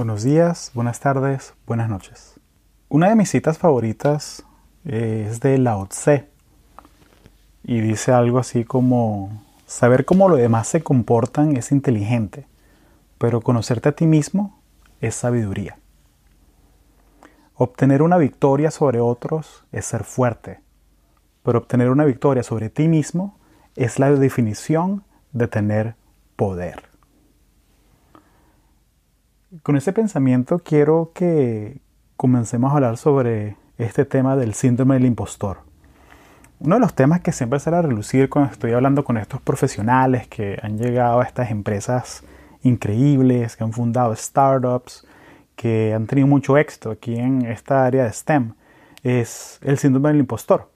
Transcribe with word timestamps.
buenos 0.00 0.22
días, 0.22 0.70
buenas 0.72 0.98
tardes, 0.98 1.52
buenas 1.66 1.90
noches. 1.90 2.40
Una 2.88 3.10
de 3.10 3.16
mis 3.16 3.28
citas 3.28 3.58
favoritas 3.58 4.46
eh, 4.86 5.28
es 5.30 5.40
de 5.40 5.58
Lao 5.58 5.88
Tse 5.88 6.26
y 7.64 7.80
dice 7.80 8.10
algo 8.10 8.38
así 8.38 8.64
como, 8.64 9.44
saber 9.66 10.06
cómo 10.06 10.30
los 10.30 10.38
demás 10.38 10.68
se 10.68 10.82
comportan 10.82 11.54
es 11.54 11.70
inteligente, 11.70 12.46
pero 13.18 13.42
conocerte 13.42 13.90
a 13.90 13.92
ti 13.92 14.06
mismo 14.06 14.58
es 15.02 15.16
sabiduría. 15.16 15.76
Obtener 17.54 18.00
una 18.00 18.16
victoria 18.16 18.70
sobre 18.70 19.00
otros 19.00 19.64
es 19.70 19.84
ser 19.84 20.04
fuerte, 20.04 20.62
pero 21.42 21.58
obtener 21.58 21.90
una 21.90 22.06
victoria 22.06 22.42
sobre 22.42 22.70
ti 22.70 22.88
mismo 22.88 23.38
es 23.76 23.98
la 23.98 24.10
definición 24.10 25.04
de 25.32 25.46
tener 25.46 25.94
poder. 26.36 26.89
Con 29.64 29.74
ese 29.74 29.92
pensamiento 29.92 30.60
quiero 30.60 31.10
que 31.12 31.80
comencemos 32.16 32.70
a 32.70 32.76
hablar 32.76 32.96
sobre 32.96 33.56
este 33.78 34.04
tema 34.04 34.36
del 34.36 34.54
síndrome 34.54 34.94
del 34.94 35.06
impostor. 35.06 35.62
Uno 36.60 36.76
de 36.76 36.80
los 36.80 36.94
temas 36.94 37.20
que 37.20 37.32
siempre 37.32 37.58
sale 37.58 37.78
a 37.78 37.82
relucir 37.82 38.28
cuando 38.28 38.52
estoy 38.52 38.70
hablando 38.70 39.02
con 39.02 39.16
estos 39.16 39.40
profesionales 39.40 40.28
que 40.28 40.56
han 40.62 40.78
llegado 40.78 41.20
a 41.20 41.24
estas 41.24 41.50
empresas 41.50 42.22
increíbles, 42.62 43.56
que 43.56 43.64
han 43.64 43.72
fundado 43.72 44.14
startups, 44.14 45.04
que 45.56 45.94
han 45.94 46.06
tenido 46.06 46.28
mucho 46.28 46.56
éxito 46.56 46.92
aquí 46.92 47.16
en 47.16 47.44
esta 47.44 47.84
área 47.84 48.04
de 48.04 48.12
STEM, 48.12 48.52
es 49.02 49.58
el 49.62 49.78
síndrome 49.78 50.10
del 50.10 50.20
impostor. 50.20 50.70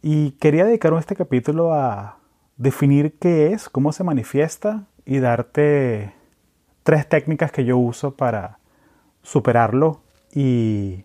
Y 0.00 0.30
quería 0.40 0.64
dedicar 0.64 0.94
este 0.94 1.14
capítulo 1.14 1.74
a 1.74 2.16
definir 2.56 3.18
qué 3.18 3.52
es, 3.52 3.68
cómo 3.68 3.92
se 3.92 4.02
manifiesta 4.02 4.86
y 5.04 5.18
darte 5.18 6.14
tres 6.84 7.08
técnicas 7.08 7.50
que 7.50 7.64
yo 7.64 7.76
uso 7.76 8.14
para 8.14 8.58
superarlo 9.22 10.02
y 10.32 11.04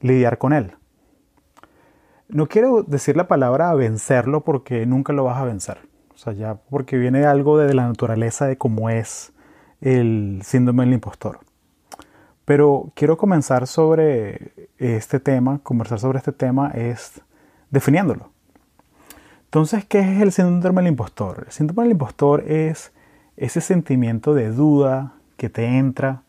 lidiar 0.00 0.38
con 0.38 0.52
él. 0.52 0.74
No 2.28 2.46
quiero 2.46 2.82
decir 2.82 3.16
la 3.16 3.26
palabra 3.26 3.74
vencerlo 3.74 4.44
porque 4.44 4.86
nunca 4.86 5.12
lo 5.12 5.24
vas 5.24 5.38
a 5.38 5.44
vencer. 5.44 5.78
O 6.14 6.18
sea, 6.18 6.32
ya 6.32 6.54
porque 6.54 6.96
viene 6.96 7.24
algo 7.26 7.58
de 7.58 7.74
la 7.74 7.88
naturaleza 7.88 8.46
de 8.46 8.56
cómo 8.56 8.88
es 8.90 9.32
el 9.80 10.40
síndrome 10.44 10.84
del 10.84 10.94
impostor. 10.94 11.40
Pero 12.44 12.92
quiero 12.94 13.16
comenzar 13.16 13.66
sobre 13.66 14.52
este 14.78 15.18
tema, 15.20 15.60
conversar 15.62 15.98
sobre 15.98 16.18
este 16.18 16.32
tema 16.32 16.70
es 16.74 17.20
definiéndolo. 17.70 18.30
Entonces, 19.44 19.84
¿qué 19.86 20.00
es 20.00 20.20
el 20.20 20.32
síndrome 20.32 20.82
del 20.82 20.90
impostor? 20.90 21.44
El 21.46 21.52
síndrome 21.52 21.84
del 21.84 21.92
impostor 21.92 22.44
es 22.46 22.92
ese 23.36 23.60
sentimiento 23.60 24.34
de 24.34 24.50
duda 24.50 25.13
que 25.36 25.48
te 25.48 25.66
entra 25.66 26.22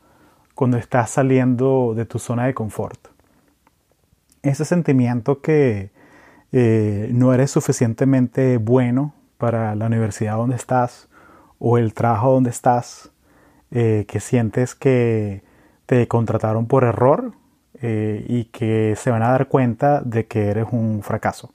cuando 0.55 0.77
estás 0.77 1.09
saliendo 1.09 1.93
de 1.95 2.05
tu 2.05 2.17
zona 2.17 2.45
de 2.45 2.53
confort. 2.53 3.07
Ese 4.41 4.63
sentimiento 4.63 5.41
que 5.41 5.91
eh, 6.51 7.09
no 7.11 7.33
eres 7.33 7.51
suficientemente 7.51 8.57
bueno 8.57 9.13
para 9.37 9.75
la 9.75 9.87
universidad 9.87 10.37
donde 10.37 10.55
estás 10.55 11.09
o 11.59 11.77
el 11.77 11.93
trabajo 11.93 12.31
donde 12.31 12.49
estás, 12.51 13.11
eh, 13.71 14.05
que 14.07 14.19
sientes 14.19 14.75
que 14.75 15.43
te 15.85 16.07
contrataron 16.07 16.67
por 16.67 16.83
error 16.83 17.33
eh, 17.81 18.25
y 18.27 18.45
que 18.45 18.95
se 18.95 19.11
van 19.11 19.23
a 19.23 19.31
dar 19.31 19.47
cuenta 19.47 20.01
de 20.01 20.27
que 20.27 20.47
eres 20.49 20.67
un 20.71 21.01
fracaso. 21.03 21.51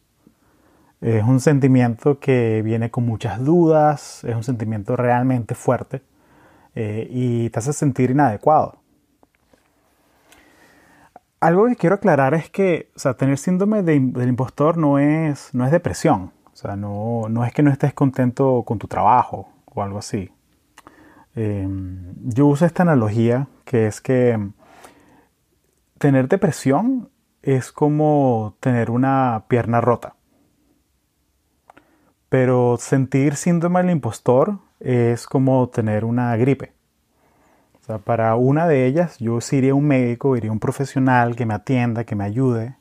Es 1.00 1.24
un 1.24 1.40
sentimiento 1.40 2.18
que 2.18 2.60
viene 2.62 2.90
con 2.90 3.06
muchas 3.06 3.42
dudas, 3.42 4.22
es 4.24 4.36
un 4.36 4.44
sentimiento 4.44 4.96
realmente 4.96 5.54
fuerte 5.54 6.02
eh, 6.74 7.06
y 7.10 7.50
te 7.50 7.58
hace 7.58 7.72
sentir 7.72 8.10
inadecuado. 8.10 8.80
Algo 11.40 11.66
que 11.66 11.76
quiero 11.76 11.94
aclarar 11.94 12.34
es 12.34 12.50
que 12.50 12.90
tener 13.18 13.38
síndrome 13.38 13.82
del 13.82 14.28
impostor 14.28 14.76
no 14.76 14.98
es, 14.98 15.54
no 15.54 15.64
es 15.64 15.72
depresión. 15.72 16.32
O 16.52 16.56
sea, 16.56 16.76
no, 16.76 17.28
no 17.30 17.44
es 17.44 17.54
que 17.54 17.62
no 17.62 17.70
estés 17.70 17.94
contento 17.94 18.62
con 18.66 18.78
tu 18.78 18.86
trabajo 18.86 19.48
o 19.64 19.82
algo 19.82 19.98
así. 19.98 20.30
Em, 21.34 22.12
yo 22.24 22.46
uso 22.46 22.66
esta 22.66 22.82
analogía 22.82 23.48
que 23.64 23.86
es 23.86 24.00
que 24.00 24.50
tener 25.98 26.28
depresión 26.28 27.10
es 27.42 27.72
como 27.72 28.56
tener 28.60 28.90
una 28.90 29.44
pierna 29.48 29.80
rota. 29.80 30.16
Pero 32.28 32.76
sentir 32.78 33.36
síndrome 33.36 33.80
del 33.80 33.90
impostor 33.90 34.58
es 34.80 35.26
como 35.26 35.68
tener 35.68 36.04
una 36.04 36.36
gripe. 36.36 36.72
O 37.80 37.84
sea, 37.84 37.98
para 37.98 38.34
una 38.36 38.66
de 38.66 38.86
ellas 38.86 39.18
yo 39.18 39.40
sí 39.40 39.56
iría 39.56 39.72
a 39.72 39.74
un 39.74 39.86
médico, 39.86 40.36
iría 40.36 40.50
a 40.50 40.52
un 40.52 40.60
profesional 40.60 41.36
que 41.36 41.46
me 41.46 41.54
atienda, 41.54 42.04
que 42.04 42.16
me 42.16 42.24
ayude. 42.24 42.76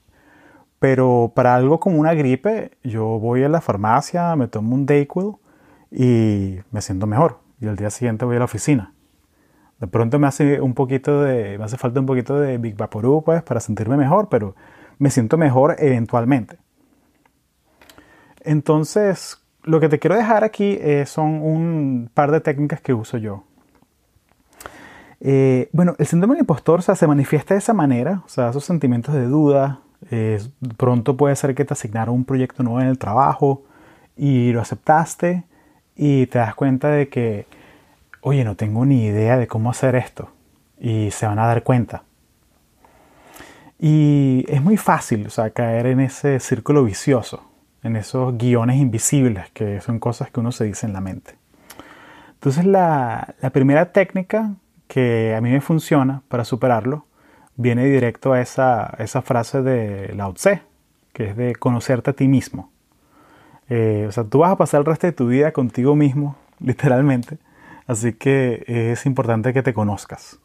Pero 0.80 1.34
para 1.36 1.56
algo 1.56 1.80
como 1.80 2.00
una 2.00 2.14
gripe, 2.14 2.72
yo 2.84 3.06
voy 3.20 3.44
a 3.44 3.50
la 3.50 3.62
farmacia, 3.62 4.36
me 4.36 4.48
tomo 4.48 4.76
un 4.76 4.86
Dayquil 4.86 5.34
y 5.92 6.60
me 6.72 6.82
siento 6.82 7.06
mejor 7.06 7.40
y 7.60 7.68
al 7.68 7.76
día 7.76 7.90
siguiente 7.90 8.26
voy 8.26 8.38
a 8.38 8.40
la 8.40 8.46
oficina. 8.46 8.94
De 9.80 9.88
pronto 9.88 10.20
me 10.20 10.28
hace 10.28 10.60
un 10.62 10.74
poquito 10.74 11.22
de, 11.22 11.58
me 11.58 11.64
hace 11.64 11.78
falta 11.78 12.00
un 12.00 12.06
poquito 12.06 12.40
de 12.40 12.58
Big 12.58 12.76
Vaporub 12.76 13.24
pues, 13.24 13.44
para 13.44 13.60
sentirme 13.60 13.98
mejor, 13.98 14.30
pero 14.30 14.56
me 14.98 15.10
siento 15.10 15.38
mejor 15.38 15.76
eventualmente. 15.80 16.58
Entonces, 18.42 19.39
lo 19.64 19.80
que 19.80 19.90
te 19.90 20.00
quiero 20.00 20.16
dejar 20.16 20.44
aquí 20.44 20.78
eh, 20.82 21.06
son 21.06 21.42
un 21.42 22.10
par 22.14 22.32
de 22.32 22.42
técnicas 22.42 22.82
que 22.82 22.94
uso 22.94 23.18
yo. 23.18 23.44
Eh, 25.22 25.70
bueno, 25.74 25.96
el 25.98 26.06
síndrome 26.06 26.36
del 26.36 26.42
impostor 26.42 26.82
se 26.82 27.08
manifiesta 27.08 27.54
de 27.54 27.60
esa 27.60 27.74
manera, 27.74 28.24
o 28.26 28.30
sea, 28.30 28.50
esos 28.50 28.64
sentimientos 28.64 29.14
de 29.16 29.26
duda. 29.26 29.82
Pronto 30.78 31.18
puede 31.18 31.36
ser 31.36 31.54
que 31.54 31.66
te 31.66 31.74
asignaron 31.74 32.16
un 32.16 32.24
proyecto 32.24 32.64
nuevo 32.64 32.80
en 32.80 32.88
el 32.88 32.98
trabajo 32.98 33.64
y 34.16 34.52
lo 34.54 34.62
aceptaste 34.62 35.44
y 35.96 36.28
te 36.28 36.40
das 36.40 36.56
cuenta 36.56 36.90
de 36.90 37.10
que, 37.10 37.46
oye, 38.22 38.46
no 38.46 38.56
tengo 38.56 38.86
ni 38.86 39.06
idea 39.06 39.38
de 39.38 39.48
cómo 39.48 39.70
hacer 39.70 39.96
esto 39.96 40.30
y 40.80 41.12
se 41.12 41.28
van 41.28 41.40
a 41.40 41.46
dar 41.46 41.64
cuenta. 41.64 42.04
Y 43.80 44.46
es 44.48 44.62
muy 44.62 44.78
fácil, 44.78 45.28
o 45.28 45.30
sea, 45.30 45.50
caer 45.52 45.88
en 45.88 46.00
ese 46.02 46.40
círculo 46.40 46.84
vicioso, 46.84 47.49
en 47.84 47.96
esos 47.96 48.38
guiones 48.38 48.78
invisibles, 48.78 49.50
que 49.52 49.82
son 49.82 50.00
cosas 50.00 50.32
que 50.32 50.40
uno 50.40 50.52
se 50.52 50.66
dice 50.66 50.86
en 50.86 50.94
la 50.94 51.02
mente. 51.02 51.36
Entonces 52.34 52.66
la, 52.66 53.36
primera 53.52 53.92
técnica 53.92 54.54
que 54.88 55.36
a 55.36 55.42
mí 55.42 55.52
me 55.52 55.62
funciona 55.62 56.22
para 56.28 56.46
superarlo 56.46 57.06
viene 57.56 57.86
directo 57.86 58.34
a 58.34 58.42
esa, 58.42 58.96
esa 59.00 59.22
frase 59.22 59.62
de 59.62 60.14
Lao 60.16 60.34
Tse, 60.34 60.62
que 61.14 61.30
es 61.30 61.36
de 61.36 61.56
conocerte 61.56 62.12
a 62.12 62.14
ti 62.14 62.28
mismo. 62.28 62.72
Eh, 63.68 64.06
o 64.08 64.12
sea, 64.12 64.24
tú 64.24 64.40
vas 64.40 64.52
a 64.52 64.58
pasar 64.58 64.80
el 64.80 64.86
resto 64.86 65.08
de 65.08 65.14
tu 65.14 65.28
vida 65.28 65.52
contigo 65.52 65.96
mismo, 65.96 66.38
literalmente. 66.60 67.38
Así 67.88 68.14
que 68.14 68.64
es 68.68 69.06
importante 69.06 69.52
que 69.52 69.64
te 69.64 69.74
conozcas. 69.74 70.40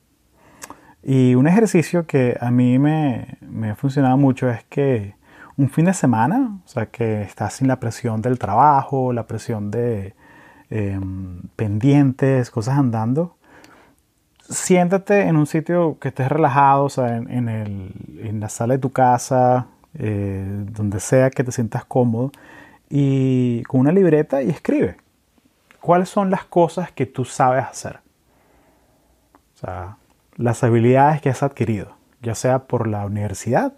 Y 1.02 1.34
un 1.34 1.46
ejercicio 1.46 2.06
que 2.06 2.36
a 2.40 2.50
mí 2.50 2.78
me, 2.78 3.36
me 3.40 3.70
ha 3.70 3.76
funcionado 3.76 4.16
mucho 4.16 4.50
es 4.50 4.64
que 4.64 5.14
un 5.56 5.70
fin 5.70 5.84
de 5.84 5.94
semana, 5.94 6.58
o 6.64 6.68
sea, 6.68 6.86
que 6.86 7.22
estás 7.22 7.54
sin 7.54 7.68
la 7.68 7.80
presión 7.80 8.22
del 8.22 8.38
trabajo, 8.38 9.12
la 9.12 9.26
presión 9.26 9.70
de 9.70 10.14
em, 10.70 11.42
pendientes, 11.56 12.50
cosas 12.50 12.78
andando, 12.78 13.36
siéntate 14.48 15.22
en 15.22 15.36
un 15.36 15.46
sitio 15.46 15.98
que 16.00 16.08
estés 16.08 16.28
relajado, 16.28 16.84
o 16.84 16.88
sea, 16.88 17.16
en, 17.16 17.48
el, 17.48 17.92
en 18.20 18.40
la 18.40 18.48
sala 18.48 18.74
de 18.74 18.80
tu 18.80 18.90
casa, 18.90 19.66
eh, 19.94 20.64
donde 20.72 21.00
sea 21.00 21.30
que 21.30 21.44
te 21.44 21.52
sientas 21.52 21.84
cómodo, 21.84 22.32
y 22.90 23.62
con 23.64 23.80
una 23.80 23.92
libreta 23.92 24.42
y 24.42 24.50
escribe 24.50 24.96
cuáles 25.80 26.08
son 26.08 26.30
las 26.30 26.44
cosas 26.44 26.92
que 26.92 27.06
tú 27.06 27.24
sabes 27.24 27.64
hacer. 27.64 28.00
O 29.54 29.58
sea, 29.58 29.96
las 30.36 30.64
habilidades 30.64 31.20
que 31.20 31.28
has 31.28 31.42
adquirido, 31.42 31.96
ya 32.22 32.34
sea 32.34 32.60
por 32.60 32.86
la 32.86 33.04
universidad. 33.06 33.74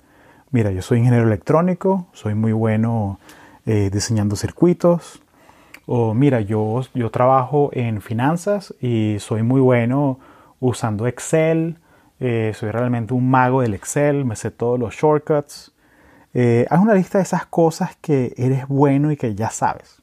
Mira, 0.56 0.70
yo 0.70 0.80
soy 0.80 1.00
ingeniero 1.00 1.26
electrónico, 1.26 2.06
soy 2.14 2.34
muy 2.34 2.52
bueno 2.52 3.20
eh, 3.66 3.90
diseñando 3.92 4.36
circuitos. 4.36 5.20
O 5.84 6.14
mira, 6.14 6.40
yo, 6.40 6.80
yo 6.94 7.10
trabajo 7.10 7.68
en 7.74 8.00
finanzas 8.00 8.74
y 8.80 9.18
soy 9.18 9.42
muy 9.42 9.60
bueno 9.60 10.18
usando 10.58 11.06
Excel. 11.06 11.76
Eh, 12.20 12.52
soy 12.54 12.70
realmente 12.70 13.12
un 13.12 13.28
mago 13.28 13.60
del 13.60 13.74
Excel, 13.74 14.24
me 14.24 14.34
sé 14.34 14.50
todos 14.50 14.80
los 14.80 14.94
shortcuts. 14.94 15.74
Eh, 16.32 16.66
haz 16.70 16.80
una 16.80 16.94
lista 16.94 17.18
de 17.18 17.24
esas 17.24 17.44
cosas 17.44 17.94
que 18.00 18.32
eres 18.38 18.66
bueno 18.66 19.12
y 19.12 19.18
que 19.18 19.34
ya 19.34 19.50
sabes. 19.50 20.00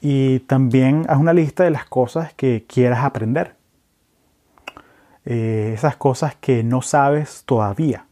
Y 0.00 0.40
también 0.40 1.06
haz 1.08 1.18
una 1.18 1.32
lista 1.32 1.62
de 1.62 1.70
las 1.70 1.84
cosas 1.84 2.34
que 2.34 2.64
quieras 2.66 3.04
aprender. 3.04 3.54
Esas 5.24 5.94
cosas 5.94 6.34
que 6.34 6.64
no 6.64 6.82
sabes 6.82 7.44
todavía. 7.46 8.05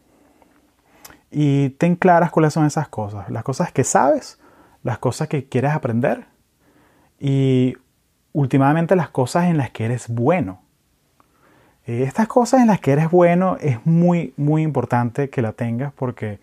Y 1.37 1.71
ten 1.71 1.97
claras 1.97 2.31
cuáles 2.31 2.53
son 2.53 2.65
esas 2.65 2.87
cosas. 2.89 3.29
Las 3.29 3.43
cosas 3.43 3.73
que 3.73 3.83
sabes, 3.83 4.39
las 4.85 4.99
cosas 4.99 5.27
que 5.27 5.49
quieres 5.49 5.73
aprender 5.73 6.27
y 7.19 7.77
últimamente 8.33 8.95
las 8.95 9.09
cosas 9.09 9.47
en 9.47 9.57
las 9.57 9.71
que 9.71 9.85
eres 9.87 10.09
bueno. 10.09 10.63
Eh, 11.87 12.05
estas 12.05 12.29
cosas 12.29 12.61
en 12.61 12.69
las 12.69 12.79
que 12.79 12.93
eres 12.93 13.11
bueno 13.11 13.57
es 13.61 13.85
muy, 13.85 14.33
muy 14.37 14.63
importante 14.63 15.29
que 15.29 15.43
la 15.43 15.53
tengas 15.53 15.93
porque 15.93 16.39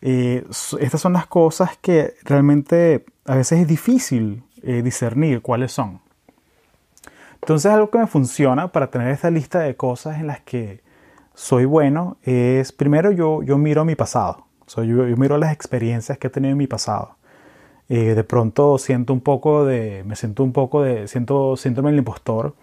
eh, 0.00 0.44
estas 0.80 1.00
son 1.00 1.12
las 1.12 1.26
cosas 1.26 1.78
que 1.80 2.14
realmente 2.24 3.04
a 3.26 3.36
veces 3.36 3.60
es 3.60 3.68
difícil 3.68 4.42
eh, 4.64 4.82
discernir 4.82 5.42
cuáles 5.42 5.70
son. 5.70 6.00
Entonces 7.34 7.70
algo 7.70 7.88
que 7.88 7.98
me 7.98 8.08
funciona 8.08 8.72
para 8.72 8.90
tener 8.90 9.08
esta 9.08 9.30
lista 9.30 9.60
de 9.60 9.76
cosas 9.76 10.18
en 10.18 10.26
las 10.26 10.40
que 10.40 10.83
soy 11.34 11.64
bueno 11.64 12.16
es, 12.22 12.72
primero 12.72 13.10
yo, 13.12 13.42
yo 13.42 13.58
miro 13.58 13.84
mi 13.84 13.94
pasado, 13.94 14.46
yo, 14.76 14.84
yo, 14.84 15.16
miro 15.16 15.36
las 15.38 15.52
experiencias 15.52 16.18
que 16.18 16.28
he 16.28 16.30
tenido 16.30 16.52
en 16.52 16.58
mi 16.58 16.66
pasado. 16.66 17.16
de 17.88 18.24
pronto 18.24 18.78
siento 18.78 19.12
un 19.12 19.20
poco 19.20 19.64
de, 19.64 20.02
me 20.06 20.16
siento 20.16 20.42
un 20.42 20.52
poco 20.52 20.82
de, 20.82 21.06
siento 21.08 21.56
síndrome 21.56 21.90
del 21.90 21.98
impostor 21.98 22.54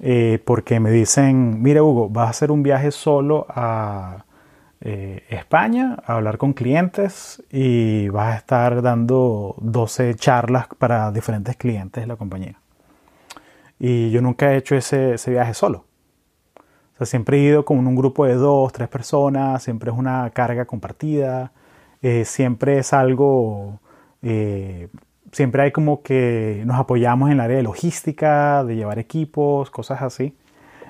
eh, 0.00 0.40
porque 0.44 0.80
me 0.80 0.90
dicen, 0.90 1.62
mira 1.62 1.82
Hugo, 1.82 2.08
vas 2.08 2.26
a 2.26 2.30
hacer 2.30 2.50
un 2.50 2.62
viaje 2.62 2.90
solo 2.90 3.46
a 3.48 4.24
eh, 4.80 5.24
España 5.28 5.96
a 6.04 6.14
hablar 6.14 6.36
con 6.36 6.52
clientes 6.52 7.42
y 7.50 8.08
vas 8.08 8.34
a 8.34 8.36
estar 8.38 8.82
dando 8.82 9.54
12 9.60 10.14
charlas 10.16 10.66
para 10.78 11.12
diferentes 11.12 11.56
clientes 11.56 12.02
de 12.02 12.06
la 12.06 12.16
compañía. 12.16 12.58
Y 13.78 14.10
yo 14.10 14.20
nunca 14.20 14.52
he 14.52 14.56
hecho 14.56 14.74
ese, 14.76 15.16
viaje 15.26 15.54
solo. 15.54 15.84
Sea, 17.04 17.10
siempre 17.10 17.38
he 17.38 17.40
ido 17.40 17.64
con 17.64 17.86
un 17.86 17.96
grupo 17.96 18.26
de 18.26 18.34
dos, 18.34 18.72
tres 18.72 18.88
personas, 18.88 19.62
siempre 19.62 19.90
es 19.90 19.96
una 19.96 20.30
carga 20.30 20.64
compartida, 20.64 21.52
eh, 22.02 22.24
siempre 22.24 22.78
es 22.78 22.92
algo 22.92 23.80
siempre 25.34 25.62
hay 25.62 25.72
como 25.72 26.02
que 26.02 26.62
nos 26.64 26.78
apoyamos 26.78 27.28
en 27.28 27.34
el 27.34 27.40
área 27.40 27.56
de 27.56 27.62
logística, 27.64 28.64
de 28.64 28.76
llevar 28.76 28.98
equipos, 28.98 29.70
cosas 29.70 30.00
así. 30.02 30.36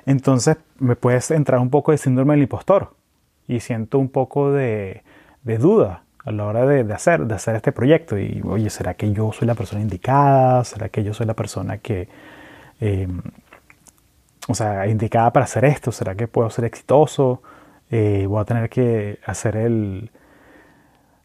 Entonces 0.07 0.59
me 0.79 0.97
puedes 0.97 1.31
entrar 1.31 1.61
un 1.61 1.71
poco 1.71 1.93
de 1.93 1.99
síndrome 1.99 2.35
del 2.35 2.43
impostor 2.43 2.95
y 3.49 3.61
siento 3.61 3.99
un 3.99 4.11
poco 4.11 4.53
de, 4.53 5.03
duda 5.45 6.05
a 6.25 6.33
la 6.33 6.47
hora 6.47 6.67
de, 6.67 6.93
hacer, 6.93 7.27
de 7.27 7.35
hacer 7.35 7.57
este 7.57 7.73
proyecto. 7.73 8.19
Y 8.19 8.43
oye, 8.45 8.71
¿será 8.71 8.95
que 8.95 9.13
yo 9.13 9.33
soy 9.33 9.47
la 9.47 9.55
persona 9.55 9.81
indicada? 9.81 10.63
¿Será 10.65 10.91
que 10.91 11.03
yo 11.03 11.15
soy 11.15 11.27
la 11.27 11.35
persona 11.35 11.79
que, 11.79 12.09
em, 12.81 13.23
o 14.49 14.55
sea, 14.55 14.87
indicada 14.87 15.33
para 15.33 15.45
hacer 15.45 15.65
esto? 15.65 15.93
¿Será 15.93 16.15
que 16.15 16.29
puedo 16.29 16.51
ser 16.51 16.65
exitoso? 16.65 17.43
Eh, 17.91 18.27
voy 18.29 18.41
a 18.41 18.45
tener 18.45 18.69
que 18.71 19.19
hacer 19.27 19.57
el, 19.57 20.11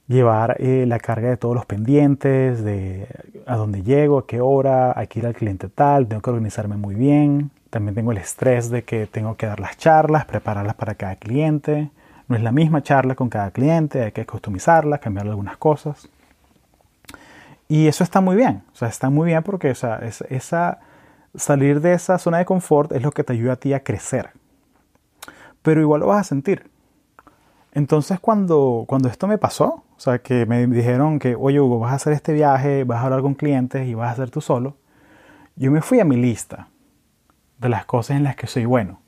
llevar 0.10 0.56
eh, 0.60 0.86
la 0.88 1.00
carga 1.00 1.30
de 1.30 1.38
todos 1.38 1.56
los 1.56 1.66
pendientes, 1.66 2.64
de 2.64 3.08
a 3.46 3.56
dónde 3.56 3.84
llego, 3.84 4.18
a 4.18 4.28
qué 4.28 4.42
hora, 4.42 4.92
hay 4.98 5.08
que 5.08 5.20
ir 5.20 5.28
al 5.28 5.36
cliente 5.36 5.70
tal, 5.70 6.08
tengo 6.08 6.22
que 6.22 6.32
organizarme 6.32 6.76
muy 6.76 6.96
bien. 6.96 7.52
También 7.70 7.94
tengo 7.94 8.12
el 8.12 8.18
estrés 8.18 8.72
de 8.72 8.84
que 8.84 9.06
tengo 9.06 9.38
que 9.38 9.46
dar 9.46 9.60
las 9.60 9.78
charlas, 9.78 10.26
prepararlas 10.26 10.76
para 10.76 10.96
cada 10.96 11.16
cliente. 11.16 11.92
No 12.28 12.36
es 12.36 12.42
la 12.42 12.52
misma 12.52 12.82
charla 12.82 13.14
con 13.14 13.30
cada 13.30 13.52
cliente, 13.52 14.04
hay 14.04 14.12
que 14.12 14.26
customizarlas, 14.26 15.00
cambiar 15.00 15.28
algunas 15.28 15.58
cosas. 15.58 16.10
Y 17.68 17.88
eso 17.88 18.04
está 18.04 18.20
muy 18.20 18.36
bien, 18.36 18.64
o 18.74 18.76
sea, 18.76 18.88
está 18.88 19.12
muy 19.12 19.28
bien 19.28 19.44
porque 19.44 19.70
esa, 19.70 20.80
salir 21.36 21.82
de 21.82 21.94
esa 21.94 22.18
zona 22.18 22.40
de 22.40 22.46
confort 22.46 22.92
es 22.92 23.02
lo 23.02 23.12
que 23.12 23.24
te 23.24 23.34
ayuda 23.34 23.54
a 23.54 23.56
ti 23.58 23.74
a 23.74 23.84
crecer. 23.84 24.32
Pero 25.62 25.82
igual 25.82 26.02
lo 26.02 26.08
vas 26.08 26.22
a 26.22 26.24
sentir. 26.24 26.70
Entonces 27.72 28.20
cuando, 28.20 28.86
cuando 28.88 29.10
esto 29.10 29.28
me 29.28 29.38
pasó, 29.38 29.84
o 29.96 30.00
sea, 30.00 30.20
que 30.20 30.46
me 30.46 30.66
dijeron 30.68 31.20
que, 31.20 31.36
oye 31.36 31.60
Hugo, 31.60 31.80
vas 31.80 31.92
a 31.92 31.96
hacer 31.96 32.14
este 32.14 32.34
viaje, 32.34 32.84
vas 32.84 33.00
a 33.00 33.06
hablar 33.06 33.22
con 33.22 33.36
clientes 33.36 33.88
y 33.88 33.94
vas 33.94 34.10
a 34.10 34.12
hacer 34.14 34.32
tú 34.32 34.42
solo. 34.42 34.76
Yo 35.56 35.72
me 35.72 35.82
fui 35.82 36.00
a 36.00 36.06
mi 36.06 36.16
lista 36.16 36.70
de 37.60 37.70
las 37.70 37.86
cosas 37.86 38.18
en 38.18 38.24
las 38.24 38.36
que 38.36 38.48
soy 38.48 38.66
bueno. 38.66 39.00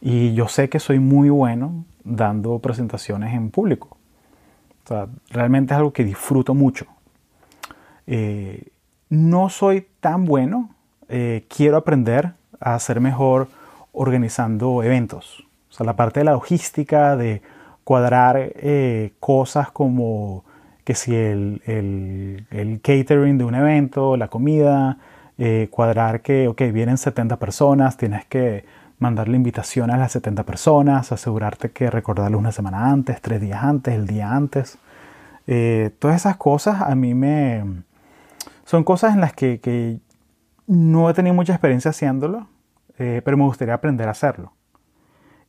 Y 0.00 0.34
yo 0.34 0.48
sé 0.48 0.68
que 0.68 0.80
soy 0.80 0.98
muy 0.98 1.28
bueno 1.28 1.84
dando 2.04 2.58
presentaciones 2.58 3.34
en 3.34 3.50
público. 3.50 3.96
O 4.84 4.88
sea, 4.88 5.08
realmente 5.30 5.74
es 5.74 5.78
algo 5.78 5.92
que 5.92 6.04
disfruto 6.04 6.54
mucho. 6.54 6.86
Eh, 8.06 8.68
no 9.08 9.48
soy 9.48 9.86
tan 10.00 10.24
bueno. 10.24 10.71
Eh, 11.14 11.44
quiero 11.54 11.76
aprender 11.76 12.32
a 12.58 12.78
ser 12.78 12.98
mejor 12.98 13.48
organizando 13.92 14.82
eventos. 14.82 15.44
O 15.70 15.74
sea, 15.74 15.84
la 15.84 15.94
parte 15.94 16.20
de 16.20 16.24
la 16.24 16.32
logística, 16.32 17.16
de 17.16 17.42
cuadrar 17.84 18.38
eh, 18.38 19.12
cosas 19.20 19.70
como 19.70 20.42
que 20.84 20.94
si 20.94 21.14
el, 21.14 21.60
catering 22.82 23.36
de 23.36 23.44
un 23.44 23.54
evento, 23.54 24.16
la 24.16 24.28
comida, 24.28 24.96
eh, 25.36 25.68
cuadrar 25.70 26.22
que, 26.22 26.48
ok, 26.48 26.62
vienen 26.72 26.96
70 26.96 27.36
personas, 27.36 27.98
tienes 27.98 28.24
que 28.24 28.64
mandarle 28.98 29.36
invitación 29.36 29.90
a 29.90 29.98
las 29.98 30.12
70 30.12 30.44
personas, 30.44 31.12
asegurarte 31.12 31.72
que 31.72 31.90
recordarlo 31.90 32.38
una 32.38 32.52
semana 32.52 32.90
antes, 32.90 33.20
tres 33.20 33.38
días 33.38 33.62
antes, 33.62 33.94
el 33.94 34.06
día 34.06 34.32
antes. 34.32 34.78
Todas 35.98 36.16
esas 36.16 36.38
cosas 36.38 36.80
a 36.80 36.94
mí 36.94 37.12
me... 37.12 37.82
Son 38.64 38.82
cosas 38.82 39.12
en 39.12 39.20
las 39.20 39.34
que 39.34 40.00
no 40.66 41.10
he 41.10 41.14
tenido 41.14 41.34
mucha 41.34 41.52
experiencia 41.52 41.90
haciéndolo, 41.90 42.48
pero 42.96 43.36
me 43.36 43.44
gustaría 43.44 43.74
aprender 43.74 44.08
a 44.08 44.12
hacerlo. 44.12 44.52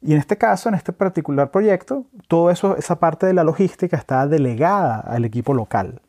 Y 0.01 0.13
en 0.13 0.19
este 0.19 0.37
caso, 0.37 0.67
en 0.67 0.75
este 0.75 0.91
particular 0.91 1.49
proyecto, 1.49 2.05
eso, 2.51 2.75
esa 2.75 2.99
parte 2.99 3.25
de 3.25 3.33
la 3.33 3.43
logística 3.43 3.95
está 3.95 4.27
delegada 4.27 4.99
al 4.99 5.23
equipo 5.23 5.53
local. 5.53 6.01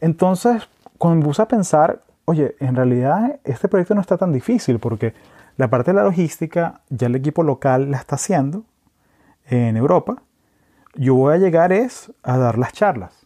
Entonces, 0.00 0.68
cuando 0.98 1.20
me 1.20 1.24
puse 1.24 1.42
a 1.42 1.46
pensar, 1.46 2.02
oye, 2.24 2.56
en 2.58 2.74
realidad 2.74 3.38
este 3.44 3.68
proyecto 3.68 3.94
no 3.94 4.00
está 4.00 4.16
tan 4.16 4.32
difícil 4.32 4.80
porque 4.80 5.14
la 5.56 5.68
parte 5.68 5.92
de 5.92 5.96
la 5.96 6.04
logística 6.04 6.80
ya 6.88 7.06
el 7.06 7.14
equipo 7.14 7.42
local 7.44 7.90
la 7.90 7.98
está 7.98 8.16
haciendo 8.16 8.64
en 9.46 9.76
Europa. 9.76 10.16
Yo 10.94 11.14
voy 11.14 11.34
a 11.34 11.38
llegar 11.38 11.72
es 11.72 12.12
a 12.22 12.38
dar 12.38 12.58
las 12.58 12.72
charlas. 12.72 13.21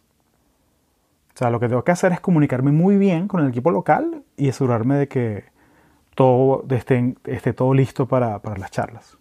O 1.37 1.39
sea, 1.39 1.51
lo 1.51 1.59
que 1.59 1.69
tengo 1.69 1.83
que 1.83 1.91
hacer 1.91 2.13
es 2.13 2.19
comunicarme 2.19 2.71
muy 2.71 2.97
bien 2.97 3.27
con 3.27 3.43
el 3.43 3.49
equipo 3.49 3.69
local 3.69 4.23
y 4.37 4.49
asegurarme 4.49 4.95
de 4.95 5.07
que 5.07 5.45
todo 6.15 6.65
esté, 6.71 7.53
todo 7.53 7.75
listo 7.75 8.07
para, 8.07 8.39
para 8.39 8.57
las 8.57 8.71
charlas 8.71 9.19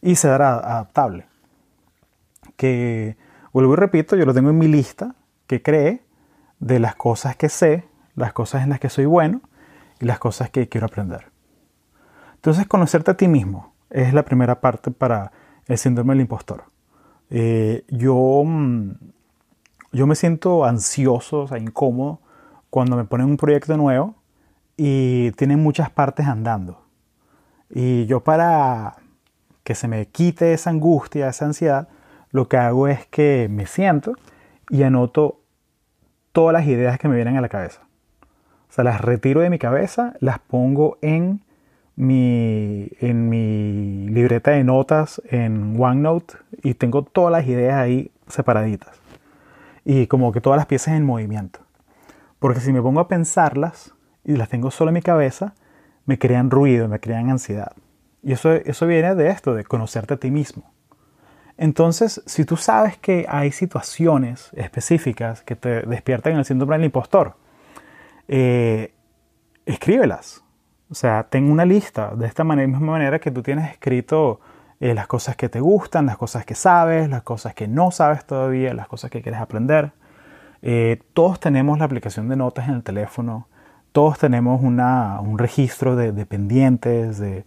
y 0.00 0.16
será 0.16 0.54
adaptable. 0.54 1.26
Que, 2.56 3.16
vuelvo 3.52 3.74
y 3.74 3.76
repito, 3.76 4.16
yo 4.16 4.26
lo 4.26 4.34
tengo 4.34 4.50
en 4.50 4.58
mi 4.58 4.66
lista 4.66 5.14
que 5.46 5.62
cree 5.62 6.02
de 6.58 6.80
las 6.80 6.96
cosas 6.96 7.36
que 7.36 7.48
sé, 7.48 7.84
las 8.16 8.32
cosas 8.32 8.64
en 8.64 8.70
las 8.70 8.80
que 8.80 8.88
soy 8.88 9.04
bueno 9.04 9.40
y 10.00 10.06
las 10.06 10.18
cosas 10.18 10.50
que 10.50 10.68
quiero 10.68 10.88
aprender. 10.88 11.26
Entonces, 12.34 12.66
conocerte 12.66 13.12
a 13.12 13.16
ti 13.16 13.28
mismo 13.28 13.72
es 13.88 14.12
la 14.12 14.24
primera 14.24 14.60
parte 14.60 14.90
para 14.90 15.30
el 15.68 15.78
síndrome 15.78 16.14
del 16.14 16.22
impostor. 16.22 16.64
Eh, 17.30 17.84
yo, 17.86 18.42
mm, 18.44 18.90
yo 19.92 20.06
me 20.06 20.14
siento 20.14 20.64
ansioso, 20.64 21.40
o 21.40 21.48
sea, 21.48 21.58
incómodo, 21.58 22.20
cuando 22.70 22.96
me 22.96 23.04
ponen 23.04 23.26
un 23.26 23.36
proyecto 23.36 23.76
nuevo 23.76 24.14
y 24.76 25.30
tienen 25.32 25.62
muchas 25.62 25.90
partes 25.90 26.26
andando. 26.26 26.82
Y 27.68 28.06
yo 28.06 28.20
para 28.20 28.96
que 29.64 29.74
se 29.74 29.88
me 29.88 30.06
quite 30.06 30.52
esa 30.54 30.70
angustia, 30.70 31.28
esa 31.28 31.44
ansiedad, 31.44 31.88
lo 32.30 32.48
que 32.48 32.56
hago 32.56 32.88
es 32.88 33.06
que 33.06 33.48
me 33.50 33.66
siento 33.66 34.14
y 34.70 34.82
anoto 34.82 35.40
todas 36.32 36.54
las 36.54 36.66
ideas 36.66 36.98
que 36.98 37.08
me 37.08 37.16
vienen 37.16 37.36
a 37.36 37.42
la 37.42 37.48
cabeza. 37.48 37.82
O 38.70 38.72
sea, 38.72 38.84
las 38.84 39.02
retiro 39.02 39.40
de 39.40 39.50
mi 39.50 39.58
cabeza, 39.58 40.14
las 40.20 40.38
pongo 40.38 40.96
en 41.02 41.42
mi, 41.94 42.88
en 43.00 43.28
mi 43.28 44.08
libreta 44.08 44.52
de 44.52 44.64
notas 44.64 45.20
en 45.26 45.76
OneNote 45.78 46.36
y 46.62 46.74
tengo 46.74 47.02
todas 47.02 47.32
las 47.32 47.46
ideas 47.46 47.74
ahí 47.74 48.10
separaditas. 48.28 49.01
Y 49.84 50.06
como 50.06 50.32
que 50.32 50.40
todas 50.40 50.56
las 50.56 50.66
piezas 50.66 50.94
en 50.94 51.04
movimiento. 51.04 51.60
Porque 52.38 52.60
si 52.60 52.72
me 52.72 52.82
pongo 52.82 53.00
a 53.00 53.08
pensarlas 53.08 53.94
y 54.24 54.36
las 54.36 54.48
tengo 54.48 54.70
solo 54.70 54.90
en 54.90 54.94
mi 54.94 55.02
cabeza, 55.02 55.54
me 56.06 56.18
crean 56.18 56.50
ruido, 56.50 56.88
me 56.88 57.00
crean 57.00 57.30
ansiedad. 57.30 57.72
Y 58.22 58.32
eso, 58.32 58.52
eso 58.52 58.86
viene 58.86 59.14
de 59.14 59.28
esto, 59.28 59.54
de 59.54 59.64
conocerte 59.64 60.14
a 60.14 60.16
ti 60.16 60.30
mismo. 60.30 60.72
Entonces, 61.56 62.22
si 62.26 62.44
tú 62.44 62.56
sabes 62.56 62.96
que 62.96 63.26
hay 63.28 63.52
situaciones 63.52 64.50
específicas 64.54 65.42
que 65.42 65.56
te 65.56 65.82
despiertan 65.82 66.36
el 66.36 66.44
síndrome 66.44 66.76
del 66.76 66.86
impostor, 66.86 67.36
eh, 68.28 68.94
escríbelas. 69.66 70.42
O 70.90 70.94
sea, 70.94 71.24
ten 71.24 71.50
una 71.50 71.64
lista 71.64 72.14
de 72.14 72.26
esta 72.26 72.44
manera, 72.44 72.68
misma 72.68 72.92
manera 72.92 73.18
que 73.18 73.30
tú 73.30 73.42
tienes 73.42 73.70
escrito 73.70 74.40
eh, 74.82 74.94
las 74.94 75.06
cosas 75.06 75.36
que 75.36 75.48
te 75.48 75.60
gustan, 75.60 76.04
las 76.04 76.18
cosas 76.18 76.44
que 76.44 76.54
sabes, 76.54 77.08
las 77.08 77.22
cosas 77.22 77.54
que 77.54 77.68
no 77.68 77.90
sabes 77.90 78.26
todavía, 78.26 78.74
las 78.74 78.88
cosas 78.88 79.10
que 79.10 79.22
quieres 79.22 79.40
aprender. 79.40 79.92
Eh, 80.60 81.00
todos 81.14 81.40
tenemos 81.40 81.78
la 81.78 81.86
aplicación 81.86 82.28
de 82.28 82.36
notas 82.36 82.68
en 82.68 82.74
el 82.74 82.82
teléfono, 82.82 83.46
todos 83.92 84.18
tenemos 84.18 84.60
un 84.62 85.38
registro 85.38 85.96
de, 85.96 86.12
de 86.12 86.26
pendientes, 86.26 87.18
de, 87.18 87.44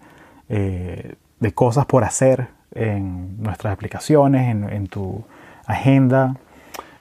eh, 0.50 1.16
de 1.40 1.54
cosas 1.54 1.86
por 1.86 2.04
hacer 2.04 2.48
en 2.74 3.42
nuestras 3.42 3.74
aplicaciones, 3.74 4.50
en, 4.50 4.88
tu 4.88 5.24
agenda. 5.66 6.36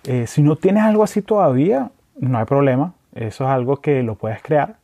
Eh, 0.05 0.27
si 0.27 0.43
no 0.43 0.57
tienes 0.57 0.83
algo 0.83 1.05
así 1.05 1.23
todavía, 1.23 1.91
no 2.19 2.39
hay 2.39 2.45
problema. 2.45 2.95
Eso 3.15 3.45
es 3.45 3.51
algo 3.51 3.77
que 3.77 4.03
lo 4.03 4.17
puedes 4.17 4.43
crear. 4.43 4.77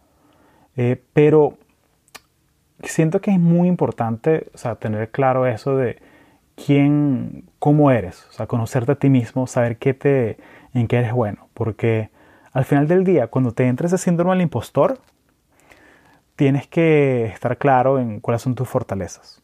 Eh, 0.76 1.02
pero 1.12 1.59
siento 2.85 3.21
que 3.21 3.31
es 3.31 3.39
muy 3.39 3.69
importante, 3.69 4.51
tener 4.79 5.11
claro 5.11 5.47
eso 5.47 5.77
de 5.77 6.01
quién, 6.55 7.45
cómo 7.59 7.91
eres, 7.91 8.27
o 8.31 8.33
sea, 8.33 8.47
conocerte 8.47 8.93
a 8.93 8.95
ti 8.97 9.09
mismo, 9.09 9.47
saber 9.47 9.79
qué 9.79 9.95
te, 9.95 10.39
en 10.75 10.89
qué 10.89 10.99
eres 10.99 11.13
bueno, 11.13 11.49
porque 11.55 12.11
al 12.53 12.65
final 12.65 12.89
del 12.89 13.05
día, 13.05 13.29
cuando 13.29 13.53
te 13.53 13.67
entres 13.67 13.93
ese 13.93 14.05
síndrome 14.05 14.33
del 14.33 14.43
impostor, 14.43 14.99
tienes 16.37 16.67
que 16.67 17.27
estar 17.27 17.59
claro 17.59 17.99
en 17.99 18.21
cuáles 18.21 18.43
son 18.43 18.55
tus 18.55 18.69
fortalezas. 18.69 19.43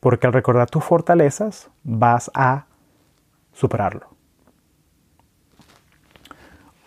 Porque 0.00 0.26
al 0.26 0.32
recordar 0.32 0.68
tus 0.68 0.84
fortalezas, 0.84 1.70
vas 1.84 2.30
a 2.34 2.66
superarlo. 3.52 4.11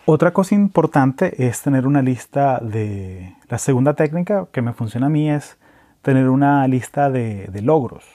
Otra 0.07 0.33
cosa 0.33 0.53
importante 0.53 1.47
es 1.47 1.63
tener 1.63 1.87
una 1.87 2.03
lista 2.03 2.59
de... 2.59 3.33
La 3.49 3.57
segunda 3.57 3.95
técnica 3.95 4.45
que 4.51 4.61
me 4.61 4.71
funciona 4.71 5.07
a 5.07 5.09
mí 5.09 5.31
es 5.31 5.57
tener 6.03 6.29
una 6.29 6.67
lista 6.67 7.09
de, 7.09 7.49
logros. 7.63 8.05